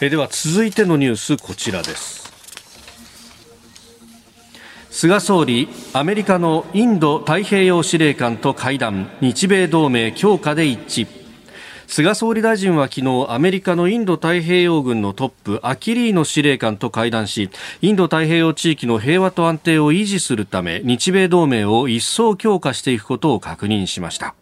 [0.00, 2.24] えでは続いてのニュース、こちらです。
[4.90, 11.23] 菅総理、アメリカのインド太平洋司令官と会談、日米同盟強化で一致。
[11.94, 17.50] 菅総理大臣は昨日アメリカのインド太平洋軍のトップアキリーノ司令官と会談し
[17.82, 24.34] インド太平洋地域の平和と安定を維持するため日米同盟を一層強化していくことを確認しました。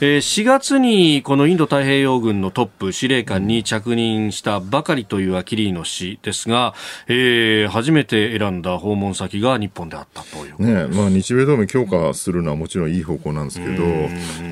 [0.00, 6.74] 4月にこのインド太平洋軍のトップ司令官に着任したばかりというアキリーノ氏ですが、
[7.08, 13.84] えー、初めて選んだ訪問先が日本であったというねまあ、日米同盟強化するのはもちろんいい方向なんですけど、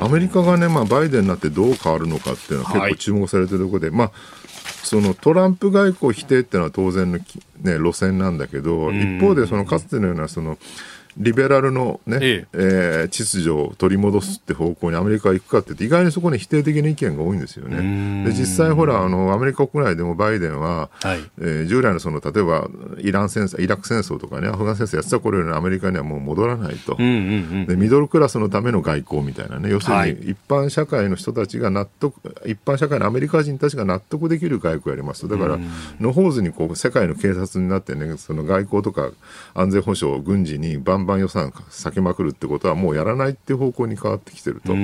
[0.05, 4.13] アメリカがね、まあ、バイデンになってどう変わるのかっていうのは結構注目されてるところで、はい、まあ
[4.83, 7.25] そのトランプ外交否定っていうのは当然の、ね、
[7.63, 10.59] 路線なんだけど、一方でそのかつてのようなその
[11.17, 12.47] リベラルのね、ええ。
[12.53, 18.25] えー、秩序を取り戻すって方向にアメリカが行くかってって意外にそこに否定的な意見が多いんですよね。
[18.25, 27.17] で実際ほらあのアメリカ国内でもバイデンは、はい、えー、従来のその例えばイラン戦争イラク戦争とかねアフガン戦争やってた頃よりアメリカにはもう戻らないと、うんうんう
[27.63, 32.15] ん、でミドルクラスのための外交みたいなね要するに一般社会の人たちが納得
[32.47, 35.59] 一般社会のアメリカ人たちが納得できる外交をやりますだから、
[36.01, 39.11] 野放図にこう世界の警察になってねその外交とか
[39.55, 44.75] 安全保障軍事にバンバン予算避けまくるってことはもうやらないっていう方向に変わってきてると。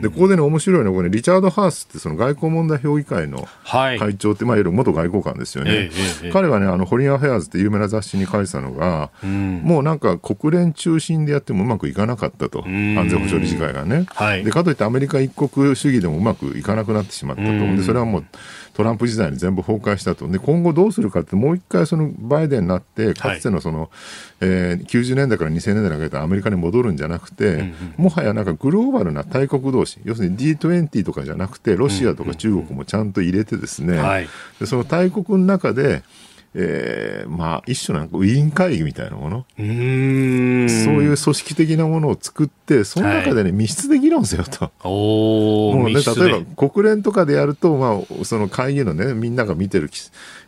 [0.00, 5.70] で、ここでね、面白いのは、これ、リチャード・ハースってその外交問題評議会の会長って、はい、まあ、いわゆる元外交官ですよね。
[5.72, 5.90] え
[6.24, 12.64] え彼はね、あの、ホリン・アフェアーズって有名な雑誌に書いてたのが、もうなんか国連中心でやってもうまくいかなかったと。
[12.66, 14.06] 安全保障理事会がね。
[14.08, 17.48] はい、で、かといってアメリカ一国主義でもうまくいかなくなってしまったと。
[17.48, 18.24] で、それはもう、
[18.74, 23.88] トランプ時代に全部崩壊したと、で今後どうするかって、もう一回そのバイデンになって、かつてのその、はい、
[24.40, 36.02] えー、90年代から2000年代にかけてアメリカに戻るんじゃなくて、うんうん、もはやなんかグローバルな大国同士、要するに G20 とかじゃなくて、ロシアとか中国もちゃんと入れてですね、でその大国の中で、
[36.54, 39.46] えー、まあ、一種なんかウィーン会議みたいなもの。
[39.56, 44.70] そういう組織的なものを作って、その中でね、はい、密室で議論せよと。
[44.84, 49.88] もうね、例えば国連とかでやると、まあ、その会議のね、みんなが見てる、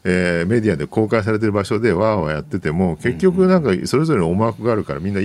[0.05, 5.21] えー、メディアで公開されてる場所でわーわーやってても、結局なんかそれぞれの思惑があるからみんな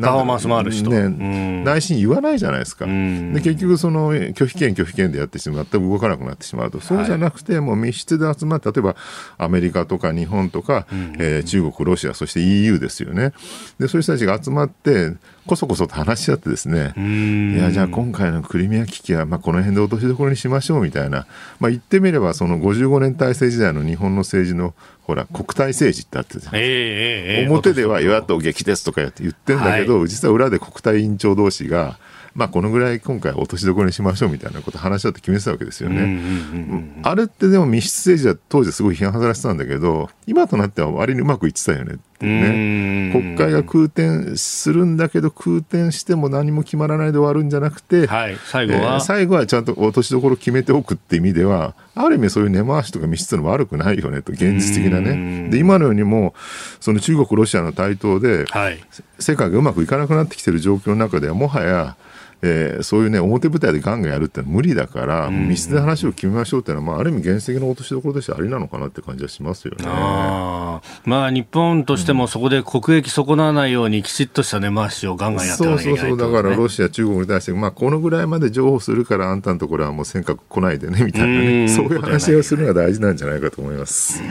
[0.00, 2.92] パフォーマンスもある人、ね、内心言わないじゃないですか、で
[3.40, 8.96] 結局、その拒否権、拒否権でやってしまって動かなくなってしまうと、そうじゃなくて、もう密室で集まって、例えば
[9.38, 10.86] アメリカとか日本とか、
[11.18, 13.32] えー、中国、ロシア、そして EU ですよね、
[13.78, 15.14] でそういう人たちが集まって、
[15.46, 21.26] こそこそと話し合ってですね、いや、じゃあ今回のクリミア危機は、まあ、この辺で落としどころにしましょうみたいな、
[21.60, 31.98] まあ、言ってみれば、その55年体制時代の日本の政治のほら、国体政治ってあって、えー、表では与野党激ですとか言ってんだけど、はい、実は裏で国体委員長同士が、
[32.34, 37.00] まあ、このぐらい今回落としどころにしましょうみたいなこと話し合って決めてたわけですよね。
[37.02, 43.12] あれってでも密室政治は当時すごい批判されてたんだけど、今となっては割にうまくいってたよねってね。
[43.12, 55.50] 国会が空転するんだけど、空転しても何も決まらないで終わるんじゃなくて、はい、最後は、えー、最後はちゃんと落としどころ決めておくって意味では、ある意味そういう根回しとか密室の悪くないよねと、現実的なね。
[55.50, 56.34] で、今のようにも、
[56.80, 58.82] その中国、ロシアの台頭で、はい、
[59.20, 61.96] 世界がうまくいかなくなってきてる状況の中では、もはや、
[62.42, 69.84] えー、そういうね、表舞台でガンガンやるってのは無理だから、密室で話を決めましょうっていうのは、まあ、ある意味原始的な落としどころとしてありなのかなって感じはしますよね。
[69.86, 84.22] あまあ、日本としてもそこで国益損なわないように、きちっとした根回しをガンガンやってそうそうそう、だからロシア、中国に対して、まあ、このぐらいまで譲歩するから、あんたのところはもう尖閣来ないでね、みたいなね、そういう話をするのが大事なんじゃないかと思います。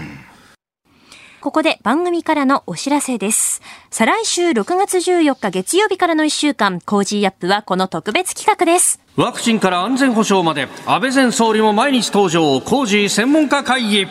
[1.43, 3.61] ここで番組からのお知らせです。
[3.91, 9.01] 再来週6月14日月曜日からの1週間、 Cozy up はこの特別企画です。
[9.17, 14.07] ワクチンから安全保障まで、安倍前総理も毎日登場、 Cozy 専門家会議。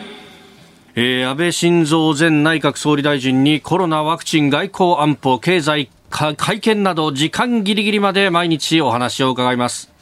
[0.93, 9.92] えー、安倍晋三前内閣総理大臣にコロナワクチン外交安保経済会見など時間ギリギリまで毎日お話を伺います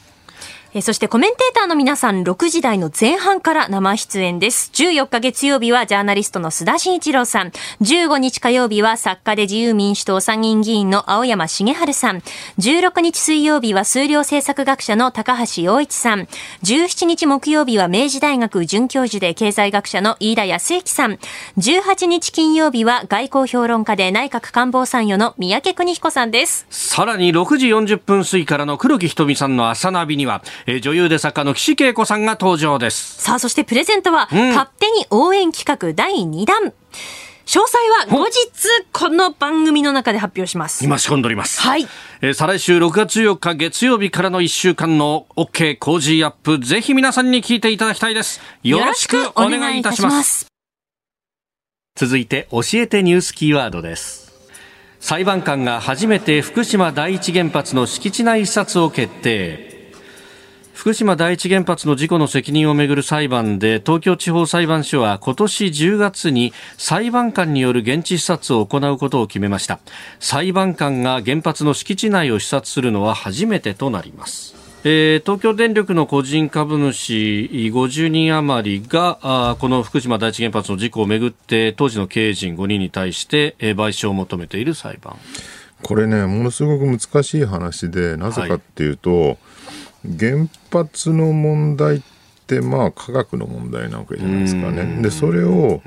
[0.74, 4.72] えそしてコメンテーターの皆さん6時台の前半から生出演です。
[4.74, 7.52] 14日月曜日はジャーナリストの須田慎一郎さん。
[7.82, 12.20] 15日火曜日は作家で自由民主党参議院議員の青山茂春さん。
[12.60, 16.30] 16日水曜日は数量政策学者の高橋洋一さん。
[16.64, 21.20] 17日木曜日は明治大学准教授で経済学者の飯田康之さん。
[21.58, 26.66] 18日金曜日は外交評論家で内閣官房参与の三宅邦彦さんです。
[26.70, 33.22] さらに6時40分過ぎからの黒木瞳さんの朝ナビには、えー、女優で作家の岸恵子さんが登場です。
[33.22, 36.74] さあ、そしてプレゼントは、うん、勝手に応援企画第2弾。
[37.46, 38.32] 詳細は後日
[38.94, 40.86] この番組の中で発表します。
[40.86, 41.60] 今仕込んでおります。
[41.62, 41.88] はい。
[42.22, 48.40] えー、再来週6月4日月曜日からの1週間の OK 工事アップ、ぜひ皆さんに聞いていただきたいです。
[48.64, 50.46] よろしくお願いいたします。
[51.96, 54.32] 続いて教えてニュースキーワードです。
[55.02, 59.71] 裁判官が初めて福島第一原発の敷地内視察を決定。
[60.82, 69.80] 福島第一原発の事故の責任をめぐる裁判で東京地方裁判所は今年10月に裁判官による現地視察を行うことを決めました。
[70.20, 74.56] 裁判官が原発の敷地内を視察するのは初めてとなります。
[74.84, 85.16] えー、東京電力の個人株主50人余りがあこの福島第一原発の事故をめぐって当時の経営陣5人に対して、えー、賠償を求めている裁判。
[85.84, 89.38] これねものすごく難しい話でなぜかっていうと、はい
[90.06, 92.02] 原発の問題っ
[92.48, 95.02] てまあ科学の問題なわけじゃないですかね。
[95.02, 95.82] でそれを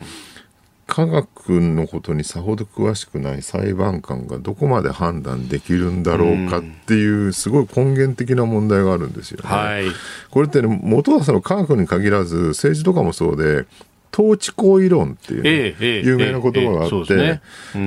[0.87, 9.49] 科学のことにさほど詳しくない裁判官がどこまで判断できるんだろうかっていうすごい根源的な問題があるんですよね。
[9.49, 9.85] はい、
[10.31, 13.67] これってね元はその科学に限らず政治とかもそうで
[14.15, 17.41] 統治行為論っていう、ねええ、有名な言葉があって、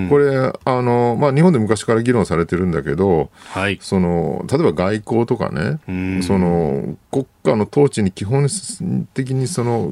[0.09, 5.80] これあの、まあ、日本で昔から議論されてるんだけど、はい、その例えば外交とかね、
[6.21, 8.49] その国家の統治に基本
[9.13, 9.89] 的にその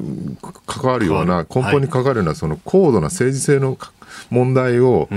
[0.66, 3.76] 関わるような、根本に関わるような、その高度な政治性の
[4.30, 5.16] 問題を、そ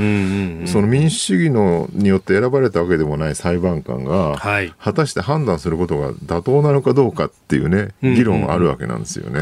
[0.81, 4.35] の民主主義のによって選ばれたわけでもない裁判官が、
[4.79, 9.41] 果たして判断することが妥当なのかどうかっていうね、議論あるわけなんですよね。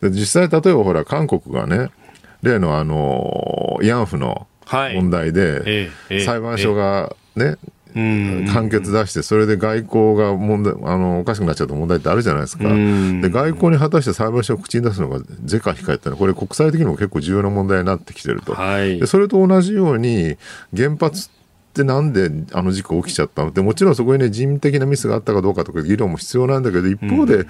[0.00, 1.90] で実際、例えばほら、韓国がね、
[2.42, 4.46] 例のあの、慰安婦の
[4.94, 5.90] 問題で、
[6.24, 7.56] 裁判所がね、
[7.94, 20.36] 判決出して、それで外交が問題あのおかしくなっちゃった問題ってあるじゃないですか、で外交に果たして裁判所を口に出すのが是か非かってのは、これ、国際的にも結構重要な問題になってきてると、はい、でそれと同じように、
[20.76, 21.30] 原発っ
[21.74, 23.48] てなんであの事故起きちゃったの？
[23.48, 27.46] って、もちろんそこにね、人的なミスがあったかどうかとか議論も必要なんだけど、一方で、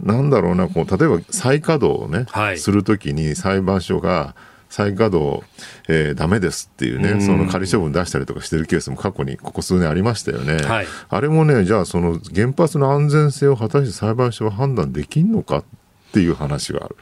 [0.00, 4.36] なんだろうな、こう例えば再稼働をね、はい、するときに裁判所が、
[4.68, 5.42] 再稼働、
[5.88, 10.58] えー、ダメですっていうね、その仮処分出したりとかしてるケースも過去にここ数年ありましたよね。
[10.58, 15.64] はい、あれもね、じゃあその原発の安全性を果たして裁判所は判断できんのかっ
[16.12, 16.96] ていう話がある。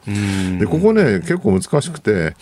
[0.58, 2.34] で、ここね、結構難しくて、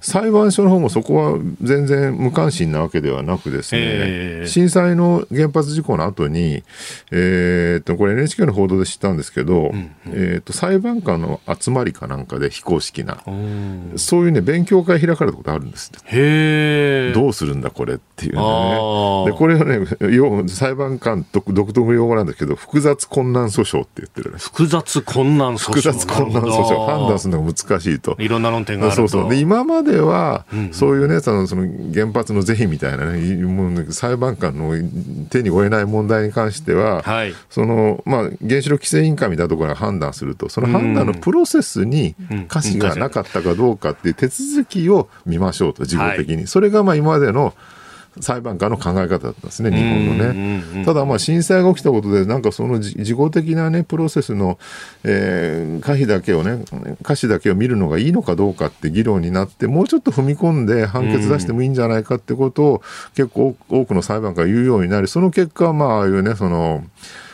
[0.00, 6.62] 裁判所の方もそこは全然無関心なわけではなくですね、えー、震災の原発事故の後に、
[7.10, 13.22] えー、っと、これ NHK の報道で知ったんですけど、うんうん、えー、っと、裁判官の集まりかなんかで非公式な、
[13.96, 18.40] そういうね、勉強会開かれたことあるんですへどうするんだこれっていうね。
[19.26, 19.86] で、これはね、
[20.48, 26.78] 裁判官独特用語なんだけど、複雑困難訴訟って言ってる複雑困難訴訟複雑困難訴訟。
[26.86, 28.16] 判断するのが難しいと。
[28.18, 29.08] いろんな論点があると。
[29.08, 29.30] そうそう。
[29.30, 34.74] で、今まででは、そういうねそのその原発の是非みたいなねもう裁判官の
[35.30, 42.14] 手に負えない問題に関しては、はい、そのまあ、原子力規制委員会みたいなところが判断するとその判断のプロセスに
[42.48, 47.54] 瑕疵がなかったかどうかっていう手続きを見ましょうと事後的に、はい、それがまあ今までの
[48.20, 50.84] 裁判官の考え方だったんですね、日本のね。
[50.84, 54.58] ただ、まあ、震災が起きたことで、なんかその事後的なね、プロセスの、
[55.04, 56.64] えー、可否だけをね、
[57.02, 62.82] 可視だけを見るのがいいのかどうかって議論になって、もうちょっと踏み込んで判決出してもいいんじゃないかってことを、
[63.14, 66.84] 結構多くの裁判官が言うようになり、その結果、まあ、ああいうね、その、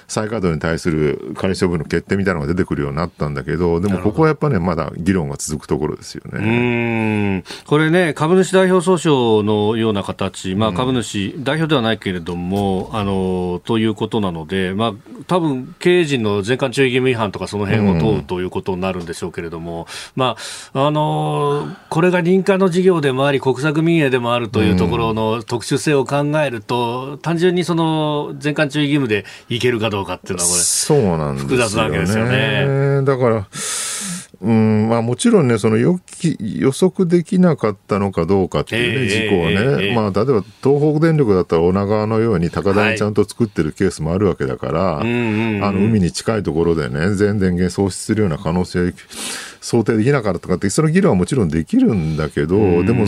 [0.09, 6.39] 再稼働に対する仮処分の決定みたいなのが出てくるようになったんだけど、でもここはやっぱね、まだ議論が続くところですよね。
[6.39, 7.45] うん。
[7.67, 14.95] これね、株主代表訴訟のような形、まあ、株主、うん、代表ではないけれども、あのということなので、まあ
[15.27, 19.87] 多分経営陣の税関注意義務違反とか、その辺を問うということになるんでしょうけれども、うん、
[20.21, 20.37] ま
[20.75, 33.03] ああのこれが民間の事業でもあり、国策民営でもあるというところの特殊性を考えると、単純にその税関注意義務でいけるかどうかっていうのは、これ、そうなんですよ、ね、複雑なわけですよね。
[33.05, 33.47] だから
[34.45, 35.99] うんまあ、もちろんね、その予
[36.39, 39.55] 予測できなかったのかどうかっていうね、事故をね、
[39.87, 48.93] えー、まあ、例えば東北電力だったら女川のように高台にちゃんと作ってるケースもあるわけだから、はい、あの海に近いところでね、全電源喪失するような可能性
[49.65, 53.07] 想定できなかったとかって、その議論はもちろんできるんだけど、でも、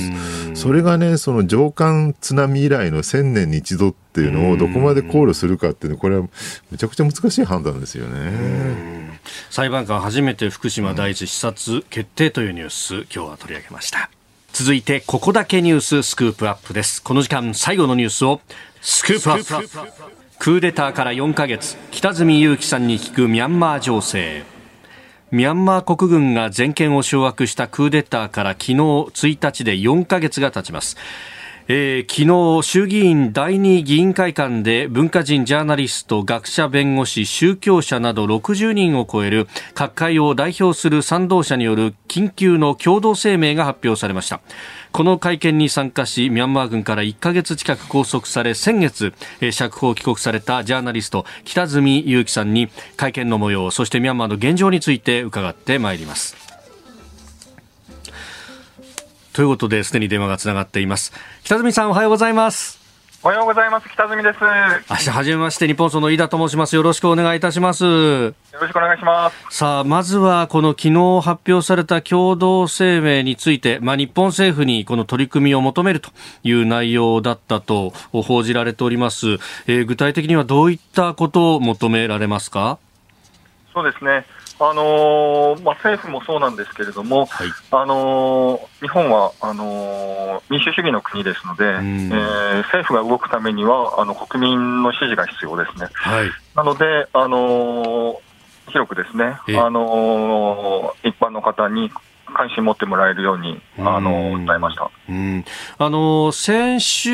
[0.55, 6.23] それがね、その上官津波以来の1000年に一度っていうのをどこまで考慮するかっていうのは、これは
[6.71, 9.21] めちゃくちゃ難しい判断ですよね。
[9.51, 14.09] 裁判官初めて福島第一視察決定というニュース、今日は取り上げました。
[14.55, 17.03] 続いて、ここだけニューススクープアップです。
[17.03, 18.41] この時間、最後のニュースを、
[18.81, 19.69] スクープアップ。
[20.39, 24.56] クーデターから4ヶ月、北住裕樹さんに聞くミャンマー情勢。
[25.33, 30.97] ミャンマー国軍が全権を掌握したクーデターから昨日1日で4ヶ月が経ちます。
[31.69, 44.41] えー、昨日衆議院第2議員会館で文化人ジャーナリスト学者弁護士宗教者など60人を超える各界を代表する賛同者による緊急の共同声明が発表されました
[44.97, 56.35] この会見に参加しミャンマー軍から1ヶ月近く拘束され先月、えー、釈放帰国されたジャーナリスト北住裕樹さんに会見の模様そしてミャンマーの現状について伺ってまいります
[59.35, 61.13] ということで、すでに電話がつながっています。
[61.45, 62.86] 北住さん、おはようございます。
[63.27, 63.89] おはようございます。
[63.89, 64.39] 北住です。
[64.89, 66.77] 明日、はじめまして、日本その飯田と申します。
[66.77, 67.85] よろしくお願いいたします。
[67.85, 69.37] よろしくお願いします。
[69.51, 76.11] さあ、まずは、この昨日発表された共同声明について、まあ、日本政府にこの取り組みを求めると
[76.45, 79.27] いう内容だったと報じられております。
[79.67, 82.79] えー、具体的にはどういったことを求められますか？
[83.75, 84.25] そうですね。
[84.59, 95.89] あのー、まあ、政府もそうなんですけれども、はい、あのー、日本はあのー、民主主義の国ですので、えー、政府が動くためにはあの国民の支持が必要ですね。
[95.93, 98.21] はい、なので、あの
[98.69, 101.91] 広くですね、あの一般の方に
[102.37, 104.91] 関心持ってもらえるように、あの、訴えました。
[105.09, 105.45] うん。
[105.79, 107.11] あの、先週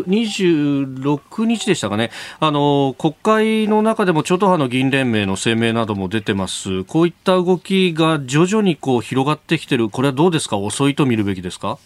[0.00, 6.84] 26日でしたかね、あの、国会の中でも超党派の議員連盟の声明なども出てます。
[6.84, 10.58] こういった動きが徐々にこう広がってきてる、これはどうですか？
[10.58, 11.78] 遅いと見るべきですか？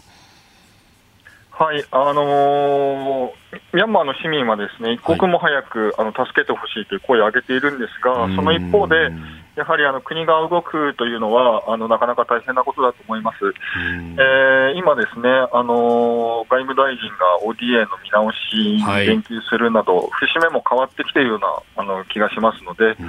[1.51, 9.11] はい、あのー、ミャンマーの市民はですね一刻も早く、はい、あの助けてほしいという声を上げているんですが、その一方で、
[9.55, 13.37] やはりあの国が動くというのはあの、なかなか大変なことだと思います。
[13.45, 23.01] えー、今ですね、あのー、外務大臣が ODA の見直しに言及するなど、はい、節目も変わってきているようなあの気がしますので、え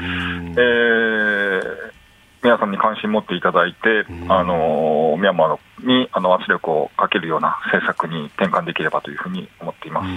[1.89, 2.02] ー
[2.43, 10.07] 皆さんに関心持っていただいて、あのミャンマーにあの圧力をかけるような政策に転換できればというふうに思っています。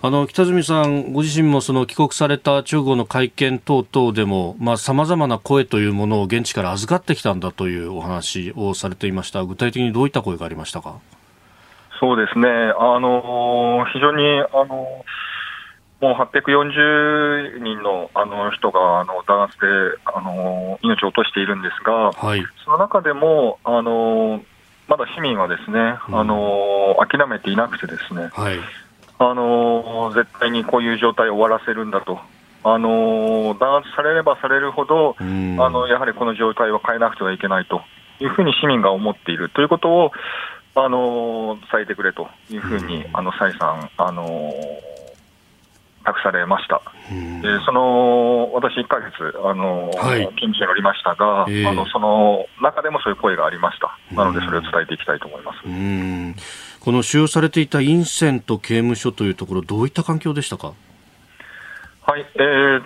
[0.00, 11.00] あの北住さん、ご自身もその帰国された中国の会見等々でも、さまざ、まな声というものを現地から預かってきたんだというお話をされていました、具体的にどういった声がありましたか？
[11.98, 15.04] そうですね、あの非常にあの
[16.00, 19.66] もう840人のあの人があの弾圧で
[20.04, 24.40] あの命を落としているんですが、はい、その中でもあの
[24.86, 28.58] まだ市民はですね、うん、あの諦めていなくてですね、はい、
[29.18, 32.18] あの絶対にこういう状態を終わらせるんだと。
[32.64, 37.82] あの弾圧されればされるほど、うん、あのやはりこの状態を変えなくてはいけないと
[38.20, 39.48] いうふうに市民が思っている。
[39.50, 40.12] ということを、
[40.74, 44.52] あの伝えてくれというふうに、うん、あの再三、あの
[46.08, 46.80] 託されました。
[47.10, 49.12] でその私、1か月、
[49.44, 53.98] あの、はい、近所におりましたが、えー、あの、その中でもそういう声がありました。
[54.14, 55.58] なので、それを伝えていきたいと思います。
[56.80, 60.72] この使用されていたインセント刑務所というところ、どういった環境でしたか？
[62.02, 62.82] はい、えー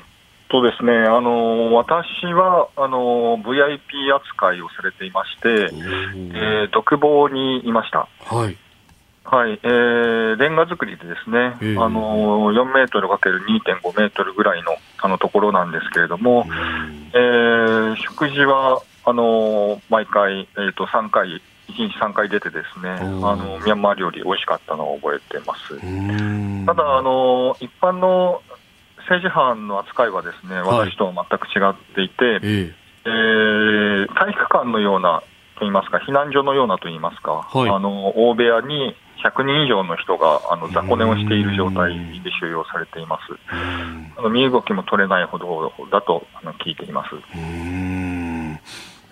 [0.49, 8.07] とですね、あの私はあの VIP 扱いをされていまして、えー、独房にいました。
[8.27, 8.59] はい、
[9.25, 16.45] はい、えー、レンガ作りでですね、えー、あの4メートルかける2.5メートルぐらいのあのところなんですけれども、
[17.14, 25.77] えー、食事はあの毎回、えーと、3回、1日3回出て、ですねあのミャンマー料理、美味しかったのを覚えてます。
[26.66, 28.43] ただあの、一般の
[28.99, 32.47] 政治犯の扱いはですね、私とは全く違っていて、はい、え。
[32.47, 32.73] ー、
[33.05, 35.23] えー、体育館のような
[35.59, 38.95] といいますか、避難所のようなといいますか、はい、あの大部屋に
[39.25, 43.23] 100人以上の人があの雑魚寝をしている状態で収容されています。
[44.18, 47.11] あの身動きも取れないほどだとあの聞いています。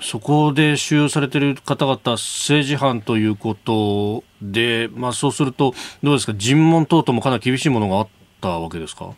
[0.02, 8.08] そこで収容されている方々、政治犯ということで、まあ、そうすると、どうですか、尋問等々もかなり厳しいものがあっ
[8.40, 9.10] たわけですか？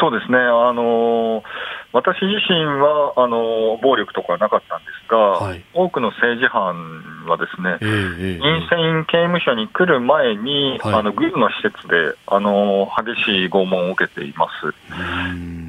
[0.00, 1.44] そうですね、あの
[1.92, 14.74] 私自身はあの暴力とかはなかったんですが、はい、多くの政治犯はですね、えー、陰線刑務所に来る前に、はい、あの軍の施設であの激しい拷問を受けています。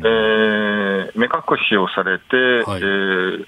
[0.05, 2.35] えー、目隠しをされて、
[2.69, 3.45] はい、えー、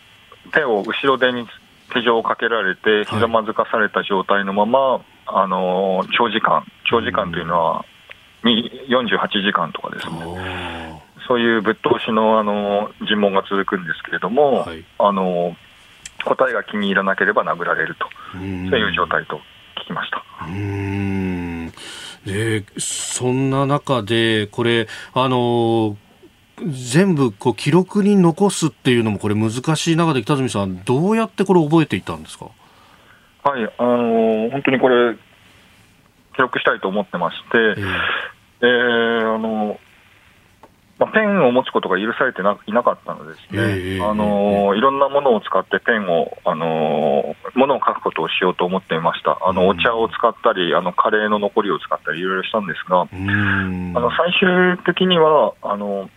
[0.53, 1.47] 手を後ろ手に
[1.93, 7.86] 手錠をかけられて、ひざまずかされた状態のまま、あの長時間、長時間というのは、
[8.43, 10.86] 48時間とかですね。
[11.28, 15.56] そういうぶっ通しのあの尋問が続くんですけれども、はい、あの
[16.26, 19.38] 答えが気に入らなければ殴られると、そういう状態と
[19.84, 20.23] 聞きました。
[20.47, 21.71] うん。
[22.26, 25.97] でそんな中で、これ、あの
[26.57, 32.45] 全部こう記録に残すっていうのもこれ難しい中で北住さんどうやってこれ覚えていたんですか？
[33.43, 35.19] はいあの本当にこれ記
[36.39, 37.88] 録したいと思ってまして、えー、
[38.61, 39.78] えー、あの
[40.98, 56.10] まあ、ペンを持つことが許されてないなかったのですね、えー、あのいろんなものを使ってペンを、あのものを書くことをしようと思っていました、あのお茶を使ったり、あのカレーの残りを使ったり、いろいろしたんですが、あの最終的にはあの、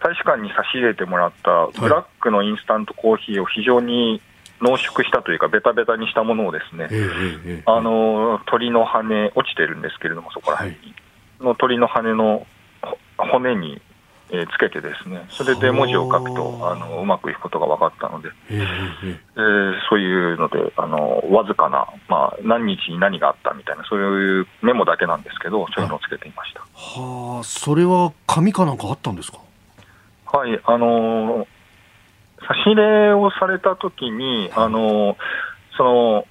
[0.00, 4.20] 大使館に差し入れてもらったブラックのインスタントコーヒーを非常に
[4.60, 10.94] 濃縮したというか、ベタベタにしたものをですね、あの鳥の羽、落ちてるんですけれども、そこら辺に。
[11.40, 12.44] の鳥の羽の
[13.18, 13.82] 骨に、
[14.30, 16.74] えー、つけてですね、それで文字を書くと、あ。
[16.74, 26.60] のうまくいくことが分かったので、えー、そういうので、あのわずかな、まあ、何日に何があったみたいな、そういうメモだけなんですけど、そういうのをつけていました。
[26.60, 29.38] はあ、それは紙かなんかあったんですか？
[30.30, 31.46] はい、あの
[32.46, 35.16] 差し入れをされたときに、あの
[35.76, 36.26] その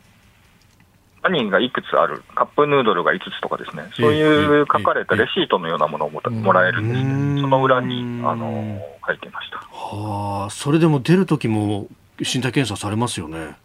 [1.30, 11.88] 何がいくつある、カップヌードルが5つとかですね、そういう書かれたレシートのようなものをもらえるんですね、その裏にあの書いてましたはあ、それでも出るときも
[12.19, 13.55] 身体検査されますよね。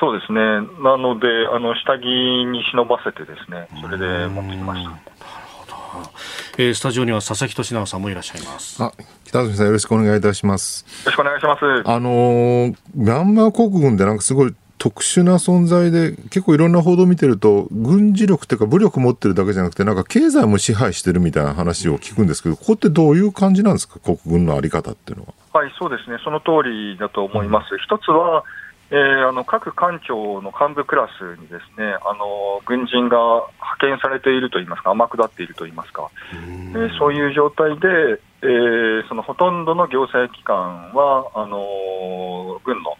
[0.00, 4.90] そうですね、なので、あの下着に忍ばせて、ですねそれで持ってきました。
[4.90, 5.00] なる
[5.46, 6.10] ほど
[6.58, 8.82] えー、スタジオには佐々木俊直さんもいらっしゃいます。
[8.82, 8.92] あ、
[9.24, 10.84] 北住さんよろしくお願いいたします。
[11.04, 11.60] よろしくお願いします。
[11.88, 23.98] あのー、ミャンマー国軍でなんかすごい特殊な存在で結構いろんな報道を見てると軍事力っていうか武力持ってるだけじゃなくてなんか経済も支配してるみたいな話を聞くんですけどここってどういう感じなんですか？
[24.00, 25.60] 国軍の在り方っていうのは。
[25.60, 27.72] はいそうですねその通りだと思います。
[27.72, 28.44] うん、一つは
[28.90, 33.16] えー、あの各官庁の幹部クラスにですねあの軍人が
[33.56, 42.96] 派遣されているといいますか、天下っているといいますか、えー、そういう状態で、えー、そのほとんどの行政機関はあの軍の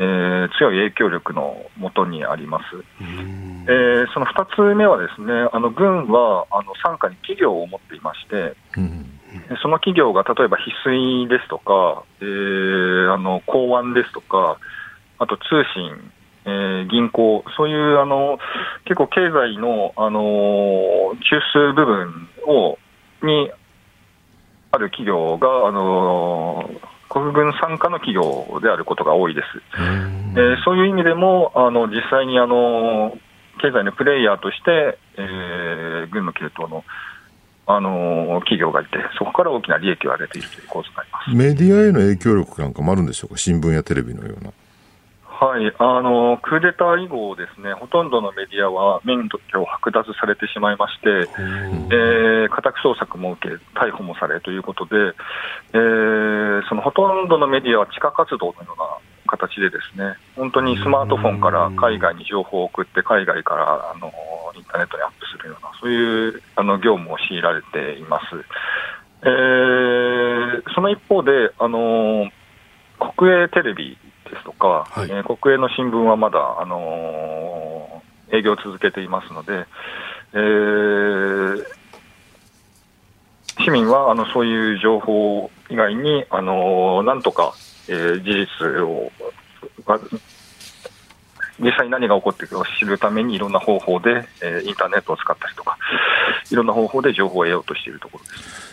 [0.00, 2.64] えー、強い影響力のもとにあります。
[3.00, 8.56] えー、その2つ目はですね、あの軍はあの傘下に企業を持っていまして、
[9.62, 14.58] その企業が例えば翡翠ですとか、えー、あの港湾ですとか、
[15.18, 15.42] あと通
[15.74, 16.10] 信、
[16.46, 18.38] えー、銀行、そういうあの
[18.86, 22.78] 結構経済の、あの中枢部分を
[23.22, 23.52] に
[24.72, 26.70] ある企業が、あの
[27.10, 29.46] 国軍傘下の企業であることが多いです。
[29.74, 33.18] えー、そういう意味でも、あの実際にあの
[33.60, 36.84] 経済のプレイヤーとして、えー、軍の系統の
[37.66, 44.50] あの企業がいて、そこから大きな利益を上げているという構図になりますメディアへの影響力なんかもあるんでしょうか、新聞やテレビのような。
[45.40, 54.96] はい、あのクーデター以後ですね、ほとんどのメディアは免許を剥奪されてしまいまして、えー、家宅捜索も受け、逮捕もされということで、
[55.72, 58.84] えー、そのほとんどのメディアは地下活動のような
[59.28, 64.12] 形でですね、本当にスマートフォンから海外に情報を送って、海外からあの
[64.54, 68.26] インターネットにアップするような、そういうあの業務を強いられています。
[69.22, 72.28] えー、その一方で、あの
[73.16, 73.96] 国営テレビ
[74.30, 79.66] ですとか、はい、えー、国営の新聞はまだ、あのー、営業を続けていますので、
[80.32, 81.64] えー、
[83.64, 87.54] 市民はあのそういう情報以外に、あのー、なんとか、
[87.88, 89.10] えー、事実を、
[91.58, 95.76] 実際に何が起こっているかを知るためにいろんな方法で、えー、インターネットを使ったりとか、
[96.50, 98.69] いろんな方法で情報を得ようとしているところです。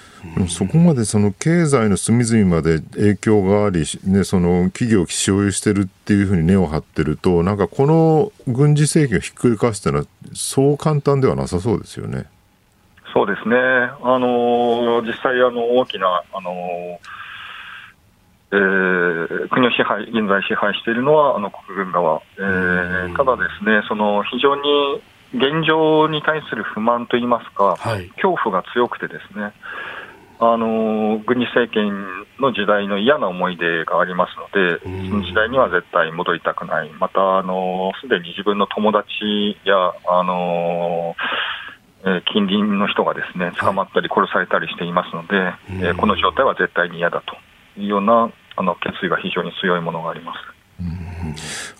[0.49, 12.25] そこまでその経済の隅々まで影響があり、ね、その企業を所有してるっていうふうに根を張ってると、なんかこの軍事政権をひっくり返すというのは、そう簡単ではなさそうですよね。
[13.13, 16.51] そうですね、あの実際あの、大きな、あの
[18.51, 25.01] えー、国を支配、現在支配しているのはあの国軍側、えー、ただですね、その非常に
[25.33, 29.51] 現状に対する不満といいますか、はい、恐怖が強くてですね、
[30.39, 31.89] あの軍事政権
[32.39, 34.79] の時代の嫌な思い出がありますので、
[35.09, 41.15] その時代には絶対戻りたくない、また、あのすでに自分の友達や、あの
[42.05, 47.35] え近隣の人がですね捕まったり殺されたりしていますので、はい、えこの状態は絶対に嫌だと
[47.79, 50.56] いうようなあの決意が非常に強いものがあります。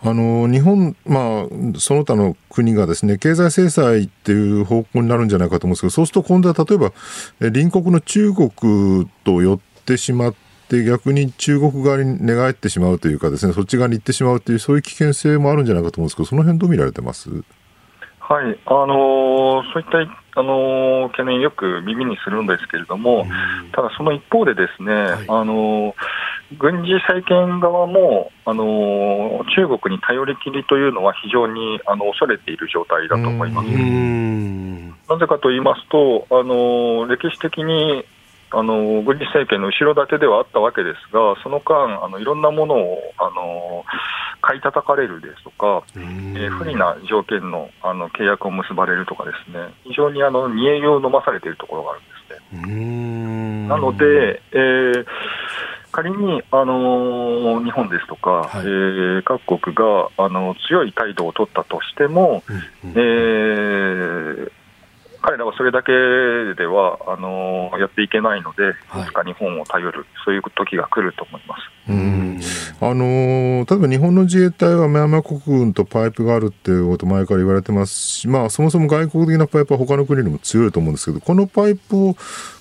[0.03, 6.91] あの日本、まあ、その他の国がですね経済制裁っていう方向になるんじゃないかと思うんですけど、そうすると今度は例えば、
[7.39, 10.35] 隣国の中国と寄ってしまっ
[10.67, 17.29] て、逆に中国側に寝返ってしまうというか、ですねそっち側に行ってしまうという、そういう危険性もあるんじゃないかと思うんですけど、その辺どう見られてます？
[17.29, 19.99] はい、あのー、そういった、
[20.37, 23.25] あのー、懸念、よく耳にするんですけれども、
[23.71, 25.93] ただその一方で、ですね、はい、あのー、
[26.59, 33.67] 軍事政権側も、あの中国に頼りきりというのは非常にあの恐れている状態だと思います。
[35.09, 38.05] なぜかと言いますと、あの歴史的に
[38.51, 43.83] あの軍事政権の後ろ盾ではあったわけですが、その間、あのいろんなものをあの
[44.41, 49.73] 買い叩かれるですとか、えー、不利な条件のあの契約を結ばれるとか、ですね。
[49.83, 52.09] 非常にあの煮え湯を飲まされているところがあるんで
[52.61, 53.67] すね。
[53.67, 55.05] なので、えー、
[55.91, 62.43] 仮に、あのー、日本ですとか、はい、えー、各国が、あの強い態度を取ったとしても、
[62.83, 62.89] うん。
[62.91, 64.51] うん、えー
[65.27, 68.73] 彼らはそれだけではあのやっていけないので、い
[69.05, 71.61] つか日本を頼る、そういう時が来ると思います。
[71.89, 72.39] うん
[72.79, 82.15] あの例えば日本の自衛隊はミャンマー国軍とパイプがあるっていうこと前から言われてますし、まあ、そもそも外国的なパイプは他の国にも強いと思うんですけど、このパイプを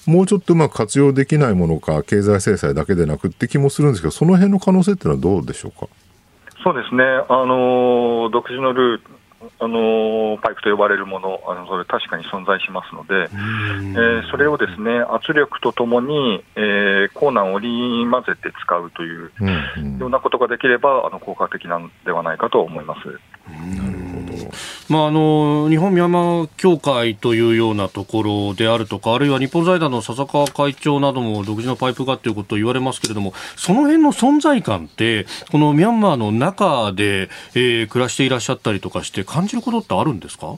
[0.06, 5.86] もうちょっとうまく活用できないものか、経済制裁だけでなくって気もするんですけど、その辺の可能性っていうのはどうでしょうか？
[6.64, 9.15] そうですね、あの独自のルー
[9.58, 19.30] あのパイプと呼ばれるもの、あのそれ確かに存在しますので、えー、それをですね圧力とともに、えー、コーナーを織り交ぜて使うという、
[19.98, 23.06] ようなことができれば、あの効果的なんではないかと思います。
[23.48, 24.15] なるほど
[24.88, 40.56] まあ、あの日本ミャンマー協会というようなところであるとか、あるいは日本財団の笹川会長なども独自のパイプがということを言われますけれども、その辺の存在感って、このミャンマーの中で、えー、暮らしていらっしゃったりとかして、感じることってあるんですか？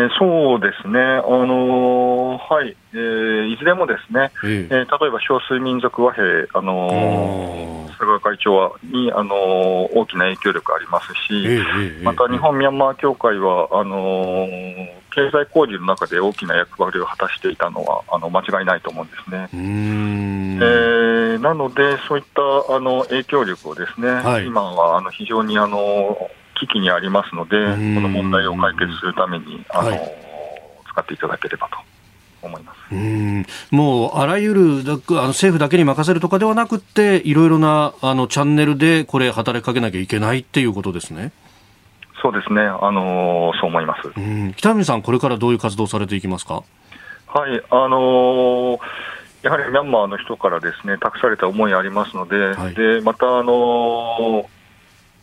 [0.00, 4.74] えそうですね、あのー、はい、えー、いずれもですね、ええ。
[4.84, 6.24] ー、例えば少数民族和平、
[6.54, 19.48] あのー、佐川会長はに、あのー、大きな影響力ありますし、えー、また日本ミャンマー協会は、あのー、経済工事の中で大きな役割を果たしていたのはあの間違いないと思うんですね。
[19.52, 26.30] えー、なので、そういったあの影響力をですね、はい、今はあの非常にあの
[26.60, 30.00] 危機にありますので、この問題を解決するために、あの、はい、
[30.90, 31.78] 使っていただければと。
[32.40, 32.78] 思います。
[32.92, 33.44] うん。
[33.72, 41.32] もうあらゆるあの政府だけに任せるとかではなくて、いろいろなあのチャンネルでこれ、働きかけなきゃいけないっていうことですね。
[42.22, 44.12] そうですね、あのそう思います。
[44.16, 44.54] うん。
[44.54, 46.62] 北見さん、これからどういう活動されていきますか？
[47.26, 48.78] はい、あのー
[49.42, 54.46] やはりミャンマーの人からですね託された思いありますので、はい、でまた、あのー、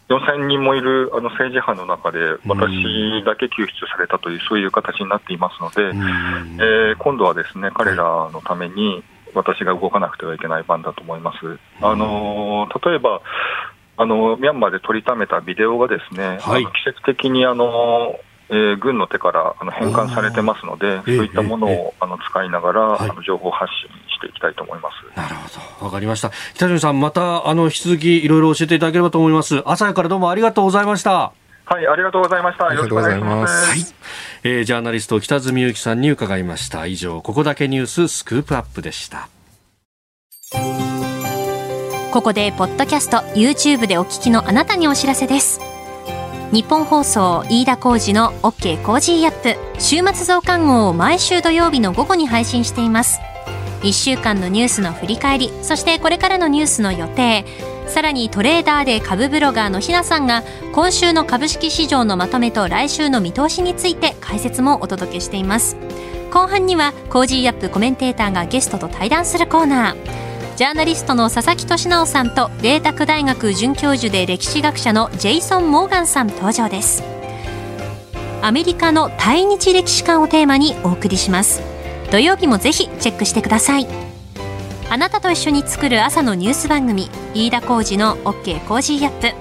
[0.10, 9.04] 4000人もいるあの政治犯の中で、私だけ救出されたという、そういう形になっていますので、えー、今度はですね彼らのために、
[9.34, 11.60] 私が動かなくてはいけない番だと思います。
[11.82, 13.22] あの例えば
[13.98, 18.18] あのミャンマーで撮りためたビデオがですね、はい、季節的にあの
[18.50, 25.18] えー、軍の手からあの返還されてますので、そういったものを、あの使いながら、はい、あの情報発信していきたいと思います。
[25.18, 26.32] なるほど、わかりました。
[26.54, 29.64] 北條さん、またあの引き続きいろいろ教えていただければと思います。
[29.66, 31.34] 朝からどうもありがとうございました。
[31.68, 32.72] はい、ありがとうございました。
[32.72, 33.70] よろしくお願いします。
[33.70, 33.80] はい、
[34.44, 36.86] えー、ジャーナリスト北住由紀さんに伺いました。
[36.86, 39.30] 以上、ここだけニューススクープアップでした。
[42.12, 45.75] ここでポッドキャスト YouTube でお聞きのあなたにお知らせです。
[46.56, 48.82] ニッポン放送飯田浩司の OK!
[48.82, 49.60] Cozy up。
[49.78, 53.20] 週末増刊号を毎週土曜日の午後に配信しています。
[53.82, 57.44] 1週間のニュースの振り返りそしてこれからのニュースの予定。
[57.88, 65.76] さらにトレーダーで株ブロガーのひなさんが今週の株式市場のまとめと来週の見通しについて解説もお届けしています。
[66.32, 70.35] 後半には Cozy up コメンテーターがゲストと対談するコーナー。
[70.56, 77.04] ジャーナリストの佐々木俊尚さんと麗澤大学准教授で歴史学者のジェイソン・モーガンさん登場です。
[78.42, 81.62] アメリカの対日歴史観をテーマにお送りします。
[82.10, 83.88] 土曜日もぜひチェックしてください。
[84.90, 89.36] あなたと一緒に作る朝のニュース番組飯田浩二の OK コージーアップ。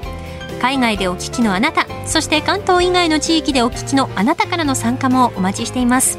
[0.61, 6.19] 海外でお聞きのあなたそして関東以外の地域でお聞きのあなたからの参加もお待ちしています。